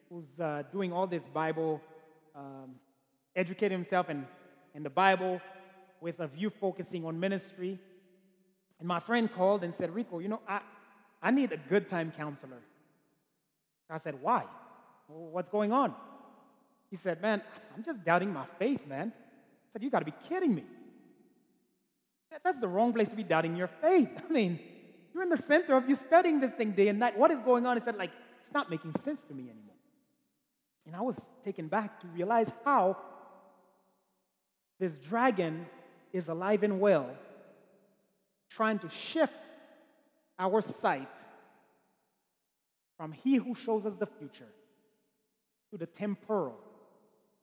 who's 0.09 0.40
uh, 0.40 0.62
doing 0.72 0.92
all 0.92 1.07
this 1.07 1.26
Bible, 1.26 1.81
um, 2.37 2.76
educating 3.35 3.79
himself 3.79 4.09
in, 4.09 4.26
in 4.74 4.83
the 4.83 4.90
Bible 4.90 5.40
with 6.00 6.20
a 6.20 6.29
view 6.29 6.48
focusing 6.48 7.05
on 7.05 7.18
ministry. 7.18 7.79
And 8.79 8.88
my 8.88 9.00
friend 9.00 9.31
called 9.31 9.64
and 9.64 9.74
said, 9.74 9.94
Rico, 9.94 10.20
you 10.20 10.29
know, 10.29 10.40
I, 10.48 10.61
I 11.20 11.31
need 11.31 11.53
a 11.53 11.57
good 11.57 11.88
time 11.88 12.12
counselor. 12.16 12.62
I 13.90 13.98
said, 13.98 14.14
Why? 14.20 14.44
What's 15.09 15.48
going 15.48 15.72
on? 15.72 15.92
He 16.88 16.96
said, 16.96 17.20
Man, 17.20 17.42
I'm 17.76 17.83
just 17.83 18.05
doubting 18.05 18.33
my 18.33 18.44
faith, 18.59 18.87
man. 18.87 19.12
I 19.12 19.72
said, 19.72 19.83
You 19.83 19.90
got 19.90 19.98
to 19.98 20.05
be 20.05 20.14
kidding 20.29 20.55
me. 20.55 20.64
That's 22.44 22.61
the 22.61 22.68
wrong 22.68 22.92
place 22.92 23.09
to 23.09 23.16
be 23.16 23.24
doubting 23.24 23.57
your 23.57 23.66
faith. 23.66 24.09
I 24.29 24.33
mean, 24.33 24.61
you're 25.12 25.23
in 25.23 25.29
the 25.29 25.37
center 25.37 25.77
of 25.77 25.88
you 25.88 25.96
studying 25.96 26.40
this 26.40 26.53
thing 26.53 26.73
day 26.73 26.88
and 26.88 26.99
night. 26.99 27.18
What 27.18 27.31
is 27.31 27.38
going 27.38 27.66
on? 27.66 27.77
He 27.77 27.83
said, 27.83 27.96
like, 27.96 28.12
it's 28.40 28.53
not 28.53 28.70
making 28.70 28.92
sense 29.03 29.20
to 29.29 29.35
me 29.35 29.44
anymore. 29.44 29.75
And 30.87 30.96
I 30.96 31.01
was 31.01 31.31
taken 31.44 31.68
back 31.68 32.01
to 32.01 32.07
realize 32.09 32.51
how 32.64 32.96
this 34.79 34.92
dragon 34.99 35.66
is 36.12 36.29
alive 36.29 36.62
and 36.62 36.81
well, 36.81 37.11
trying 38.49 38.79
to 38.81 38.88
shift 38.88 39.33
our 40.38 40.61
sight 40.62 41.23
from 42.96 43.12
He 43.12 43.37
who 43.37 43.55
shows 43.55 43.87
us 43.87 43.94
the 43.94 44.07
future 44.07 44.49
to 45.70 45.79
the 45.79 45.87
temporal 45.87 46.57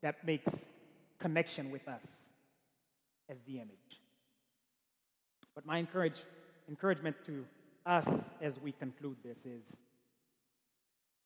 that 0.01 0.25
makes 0.25 0.65
connection 1.19 1.71
with 1.71 1.87
us 1.87 2.29
as 3.29 3.41
the 3.43 3.57
image. 3.57 4.01
But 5.55 5.65
my 5.65 5.77
encourage, 5.77 6.21
encouragement 6.67 7.15
to 7.25 7.45
us 7.87 8.29
as 8.41 8.59
we 8.59 8.71
conclude 8.71 9.17
this 9.23 9.45
is 9.45 9.75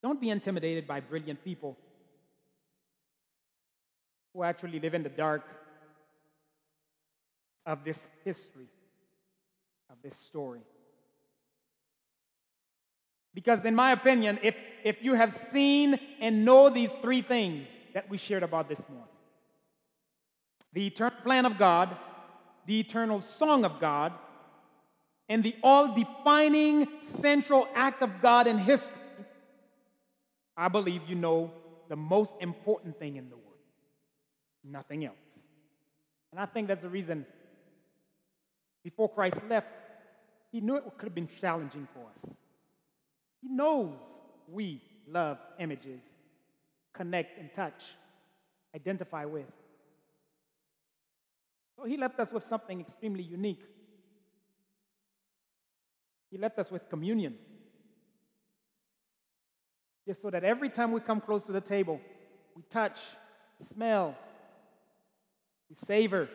don't 0.04 0.22
be 0.22 0.30
intimidated 0.30 0.88
by 0.88 1.00
brilliant 1.00 1.44
people 1.44 1.78
who 4.34 4.44
actually 4.44 4.80
live 4.80 4.94
in 4.94 5.04
the 5.04 5.10
dark 5.10 5.44
of 7.66 7.84
this 7.84 8.08
history, 8.24 8.68
of 9.90 9.98
this 10.02 10.16
story. 10.16 10.62
Because, 13.34 13.64
in 13.66 13.76
my 13.76 13.92
opinion, 13.92 14.40
if, 14.42 14.56
if 14.84 14.98
you 15.02 15.14
have 15.14 15.34
seen 15.34 16.00
and 16.20 16.44
know 16.44 16.70
these 16.70 16.90
three 17.02 17.22
things 17.22 17.70
that 17.94 18.10
we 18.10 18.18
shared 18.18 18.44
about 18.44 18.68
this 18.68 18.80
morning 18.90 19.08
the 20.74 20.88
eternal 20.88 21.20
plan 21.24 21.46
of 21.46 21.58
God, 21.58 21.98
the 22.66 22.80
eternal 22.80 23.20
song 23.20 23.66
of 23.66 23.82
God, 23.82 24.14
and 25.32 25.46
the 25.46 25.56
all 25.64 25.96
defining 25.96 26.86
central 27.00 27.66
act 27.74 28.02
of 28.02 28.22
God 28.22 28.48
in 28.48 28.58
history, 28.58 28.92
I 30.58 30.68
believe 30.68 31.04
you 31.08 31.16
know 31.16 31.52
the 31.88 31.96
most 31.96 32.34
important 32.42 33.00
thing 33.00 33.16
in 33.16 33.30
the 33.30 33.38
world. 33.38 33.48
Nothing 34.62 35.06
else. 35.06 35.16
And 36.34 36.42
I 36.42 36.46
think 36.46 36.68
that's 36.68 36.82
the 36.82 36.90
reason 36.90 37.26
before 38.84 39.08
Christ 39.08 39.38
left, 39.48 39.68
he 40.52 40.60
knew 40.60 40.76
it 40.76 40.84
could 40.98 41.06
have 41.06 41.16
been 41.16 41.30
challenging 41.40 41.88
for 41.94 42.02
us. 42.14 42.36
He 43.42 43.48
knows 43.48 44.00
we 44.50 44.82
love 45.08 45.38
images, 45.60 46.14
connect 46.94 47.40
and 47.40 47.54
touch, 47.54 47.84
identify 48.76 49.24
with. 49.24 49.46
So 51.78 51.86
he 51.86 51.96
left 51.96 52.20
us 52.20 52.34
with 52.34 52.44
something 52.44 52.82
extremely 52.82 53.24
unique. 53.24 53.64
He 56.32 56.38
left 56.38 56.58
us 56.58 56.72
with 56.72 56.90
communion. 56.90 57.36
Just 60.08 60.22
so 60.22 60.30
that 60.30 60.44
every 60.44 60.70
time 60.70 60.92
we 60.94 61.02
come 61.02 61.22
close 61.22 61.46
to 61.46 61.52
the 61.52 61.62
table, 61.62 62.00
we 62.56 62.64
touch, 62.70 63.00
smell, 63.70 64.16
we 65.70 65.76
savor, 65.76 66.30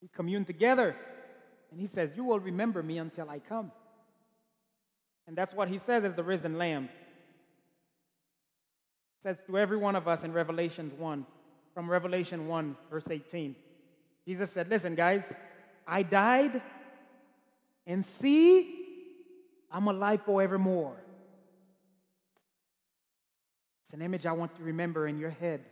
we 0.00 0.08
commune 0.08 0.44
together. 0.44 0.96
And 1.70 1.80
he 1.80 1.86
says, 1.86 2.10
You 2.16 2.24
will 2.24 2.40
remember 2.40 2.82
me 2.82 2.98
until 2.98 3.30
I 3.30 3.38
come. 3.38 3.70
And 5.26 5.36
that's 5.36 5.54
what 5.54 5.68
he 5.68 5.78
says 5.78 6.04
as 6.04 6.14
the 6.14 6.24
risen 6.24 6.58
lamb. 6.58 6.88
says 9.20 9.36
to 9.46 9.58
every 9.58 9.76
one 9.76 9.94
of 9.94 10.08
us 10.08 10.24
in 10.24 10.32
Revelation 10.32 10.90
1, 10.98 11.26
from 11.74 11.90
Revelation 11.90 12.48
1, 12.48 12.76
verse 12.90 13.08
18. 13.08 13.54
Jesus 14.26 14.50
said, 14.50 14.68
Listen, 14.68 14.94
guys, 14.94 15.32
I 15.86 16.02
died, 16.02 16.60
and 17.86 18.04
see, 18.04 18.82
I'm 19.70 19.88
alive 19.88 20.22
forevermore. 20.24 20.96
It's 23.84 23.94
an 23.94 24.02
image 24.02 24.26
I 24.26 24.32
want 24.32 24.56
to 24.56 24.62
remember 24.62 25.06
in 25.06 25.18
your 25.18 25.30
head. 25.30 25.64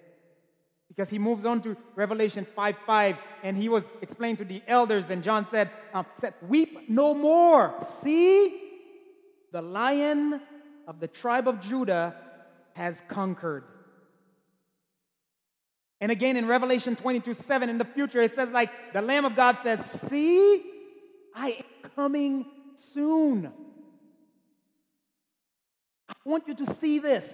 Because 0.88 1.08
he 1.08 1.18
moves 1.18 1.44
on 1.44 1.62
to 1.62 1.76
Revelation 1.94 2.44
5 2.44 2.76
5, 2.84 3.16
and 3.44 3.56
he 3.56 3.68
was 3.68 3.86
explained 4.02 4.38
to 4.38 4.44
the 4.44 4.60
elders, 4.66 5.08
and 5.08 5.22
John 5.22 5.46
said, 5.48 5.70
um, 5.94 6.04
said, 6.18 6.34
Weep 6.48 6.88
no 6.88 7.14
more. 7.14 7.74
See, 8.02 8.60
the 9.52 9.62
lion 9.62 10.40
of 10.88 10.98
the 10.98 11.06
tribe 11.06 11.46
of 11.46 11.60
Judah 11.60 12.16
has 12.74 13.00
conquered. 13.08 13.64
And 16.00 16.10
again 16.10 16.36
in 16.36 16.48
Revelation 16.48 16.96
22 16.96 17.34
7, 17.34 17.68
in 17.68 17.78
the 17.78 17.84
future, 17.84 18.20
it 18.20 18.34
says, 18.34 18.50
like, 18.50 18.92
the 18.92 19.02
Lamb 19.02 19.24
of 19.24 19.36
God 19.36 19.58
says, 19.62 19.84
See, 19.84 20.79
I 21.34 21.50
am 21.84 21.90
coming 21.96 22.46
soon. 22.78 23.52
I 26.08 26.14
want 26.24 26.48
you 26.48 26.54
to 26.54 26.74
see 26.74 26.98
this. 26.98 27.32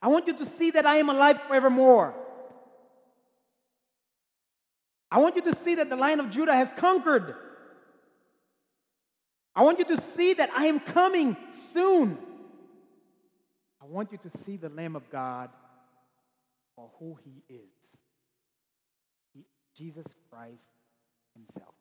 I 0.00 0.08
want 0.08 0.26
you 0.26 0.36
to 0.36 0.46
see 0.46 0.70
that 0.72 0.86
I 0.86 0.96
am 0.96 1.08
alive 1.08 1.40
forevermore. 1.48 2.14
I 5.10 5.18
want 5.18 5.36
you 5.36 5.42
to 5.42 5.54
see 5.54 5.76
that 5.76 5.88
the 5.88 5.96
Lion 5.96 6.20
of 6.20 6.30
Judah 6.30 6.54
has 6.54 6.70
conquered. 6.76 7.34
I 9.54 9.62
want 9.62 9.78
you 9.78 9.84
to 9.86 10.00
see 10.00 10.34
that 10.34 10.50
I 10.54 10.66
am 10.66 10.80
coming 10.80 11.36
soon. 11.72 12.18
I 13.80 13.86
want 13.86 14.12
you 14.12 14.18
to 14.18 14.30
see 14.30 14.56
the 14.56 14.68
Lamb 14.68 14.96
of 14.96 15.08
God 15.10 15.48
for 16.74 16.90
who 16.98 17.16
he 17.24 17.42
is 17.48 17.96
he, 19.32 19.44
Jesus 19.74 20.06
Christ 20.30 20.70
himself. 21.36 21.74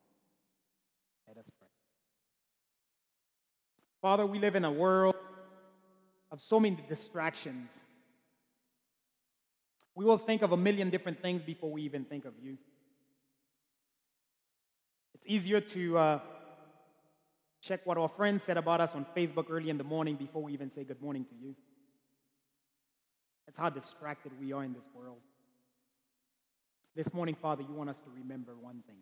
Let 1.28 1.38
us 1.38 1.50
pray. 1.58 1.68
Father, 4.02 4.26
we 4.26 4.40
live 4.40 4.56
in 4.56 4.66
a 4.66 4.72
world 4.72 5.16
of 6.32 6.42
so 6.42 6.60
many 6.60 6.78
distractions. 6.88 7.82
We 9.96 10.06
will 10.06 10.18
think 10.18 10.42
of 10.42 10.52
a 10.52 10.58
million 10.58 10.90
different 10.90 11.22
things 11.22 11.42
before 11.42 11.72
we 11.72 11.84
even 11.84 12.04
think 12.04 12.26
of 12.26 12.34
you. 12.42 12.58
It's 15.14 15.26
easier 15.26 15.62
to 15.62 15.98
uh, 15.98 16.20
check 17.62 17.86
what 17.86 17.98
our 17.98 18.10
friends 18.10 18.44
said 18.44 18.58
about 18.58 18.82
us 18.82 18.94
on 18.94 19.06
Facebook 19.16 19.46
early 19.50 19.70
in 19.70 19.78
the 19.78 19.84
morning 19.84 20.16
before 20.16 20.44
we 20.44 20.54
even 20.54 20.70
say 20.70 20.84
good 20.84 21.02
morning 21.02 21.26
to 21.26 21.36
you. 21.36 21.56
That's 23.46 23.58
how 23.58 23.70
distracted 23.70 24.34
we 24.40 24.52
are 24.52 24.64
in 24.64 24.74
this 24.74 24.86
world. 24.94 25.20
This 26.96 27.14
morning, 27.14 27.36
Father, 27.42 27.64
you 27.64 27.74
want 27.74 27.90
us 27.90 28.00
to 28.00 28.10
remember 28.16 28.54
one 28.60 28.84
thing 28.88 28.98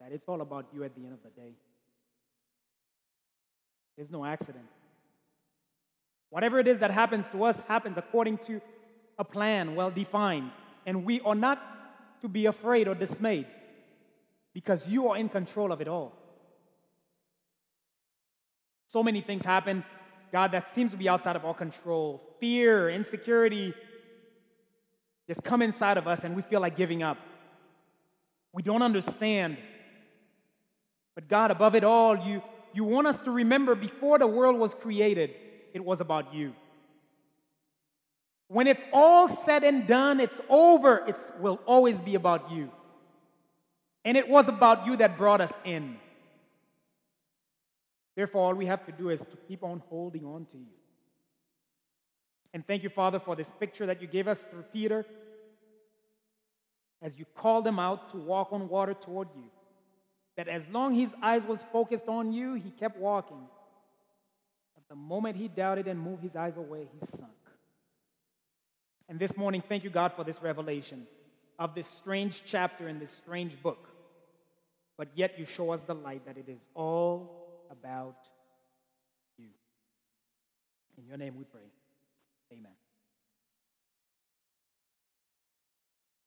that 0.00 0.12
it's 0.12 0.28
all 0.28 0.40
about 0.40 0.66
you 0.72 0.84
at 0.84 0.94
the 0.94 1.02
end 1.02 1.12
of 1.12 1.22
the 1.22 1.40
day. 1.40 1.52
There's 3.96 4.10
no 4.10 4.24
accident. 4.24 4.66
Whatever 6.30 6.60
it 6.60 6.68
is 6.68 6.78
that 6.80 6.90
happens 6.90 7.26
to 7.32 7.44
us 7.44 7.60
happens 7.66 7.96
according 7.96 8.38
to 8.38 8.60
a 9.18 9.24
plan 9.24 9.74
well 9.74 9.90
defined. 9.90 10.50
And 10.86 11.04
we 11.04 11.20
are 11.22 11.34
not 11.34 11.60
to 12.20 12.28
be 12.28 12.46
afraid 12.46 12.86
or 12.86 12.94
dismayed 12.94 13.46
because 14.54 14.86
you 14.86 15.08
are 15.08 15.16
in 15.16 15.28
control 15.28 15.72
of 15.72 15.80
it 15.80 15.88
all. 15.88 16.12
So 18.92 19.02
many 19.02 19.20
things 19.20 19.44
happen, 19.44 19.84
God, 20.32 20.52
that 20.52 20.70
seems 20.70 20.92
to 20.92 20.96
be 20.96 21.08
outside 21.08 21.36
of 21.36 21.44
our 21.44 21.54
control. 21.54 22.22
Fear, 22.40 22.90
insecurity 22.90 23.74
just 25.28 25.44
come 25.44 25.60
inside 25.60 25.98
of 25.98 26.08
us 26.08 26.24
and 26.24 26.34
we 26.34 26.40
feel 26.40 26.60
like 26.60 26.74
giving 26.74 27.02
up. 27.02 27.18
We 28.54 28.62
don't 28.62 28.80
understand. 28.80 29.58
But 31.18 31.26
God, 31.26 31.50
above 31.50 31.74
it 31.74 31.82
all, 31.82 32.16
you, 32.16 32.40
you 32.72 32.84
want 32.84 33.08
us 33.08 33.20
to 33.22 33.32
remember 33.32 33.74
before 33.74 34.20
the 34.20 34.26
world 34.28 34.56
was 34.56 34.72
created, 34.72 35.34
it 35.74 35.84
was 35.84 36.00
about 36.00 36.32
you. 36.32 36.54
When 38.46 38.68
it's 38.68 38.84
all 38.92 39.26
said 39.26 39.64
and 39.64 39.88
done, 39.88 40.20
it's 40.20 40.40
over, 40.48 41.02
it 41.08 41.16
will 41.40 41.58
always 41.66 41.98
be 41.98 42.14
about 42.14 42.52
you. 42.52 42.70
And 44.04 44.16
it 44.16 44.28
was 44.28 44.46
about 44.46 44.86
you 44.86 44.94
that 44.98 45.18
brought 45.18 45.40
us 45.40 45.52
in. 45.64 45.96
Therefore, 48.14 48.42
all 48.42 48.54
we 48.54 48.66
have 48.66 48.86
to 48.86 48.92
do 48.92 49.10
is 49.10 49.18
to 49.18 49.36
keep 49.48 49.64
on 49.64 49.82
holding 49.90 50.24
on 50.24 50.44
to 50.52 50.56
you. 50.56 50.76
And 52.54 52.64
thank 52.64 52.84
you, 52.84 52.90
Father, 52.90 53.18
for 53.18 53.34
this 53.34 53.52
picture 53.58 53.86
that 53.86 54.00
you 54.00 54.06
gave 54.06 54.28
us 54.28 54.38
through 54.52 54.66
Peter 54.72 55.04
as 57.02 57.18
you 57.18 57.24
called 57.34 57.66
him 57.66 57.80
out 57.80 58.12
to 58.12 58.18
walk 58.18 58.52
on 58.52 58.68
water 58.68 58.94
toward 58.94 59.26
you. 59.34 59.50
That 60.38 60.46
as 60.46 60.68
long 60.68 60.94
his 60.94 61.12
eyes 61.20 61.42
was 61.42 61.64
focused 61.72 62.06
on 62.06 62.32
you, 62.32 62.54
he 62.54 62.70
kept 62.70 62.96
walking. 62.96 63.42
But 64.76 64.84
the 64.88 64.94
moment 64.94 65.36
he 65.36 65.48
doubted 65.48 65.88
and 65.88 65.98
moved 65.98 66.22
his 66.22 66.36
eyes 66.36 66.56
away, 66.56 66.86
he 66.92 67.06
sunk. 67.06 67.32
And 69.08 69.18
this 69.18 69.36
morning, 69.36 69.64
thank 69.68 69.82
you, 69.82 69.90
God, 69.90 70.12
for 70.12 70.22
this 70.22 70.40
revelation 70.40 71.08
of 71.58 71.74
this 71.74 71.88
strange 71.88 72.42
chapter 72.46 72.88
in 72.88 73.00
this 73.00 73.10
strange 73.10 73.60
book. 73.60 73.88
But 74.96 75.08
yet 75.16 75.36
you 75.40 75.44
show 75.44 75.72
us 75.72 75.82
the 75.82 75.94
light 75.94 76.24
that 76.26 76.38
it 76.38 76.48
is 76.48 76.60
all 76.72 77.64
about 77.68 78.18
you. 79.38 79.48
In 80.98 81.04
your 81.08 81.16
name 81.16 81.34
we 81.36 81.44
pray. 81.44 81.68
Amen. 82.52 82.77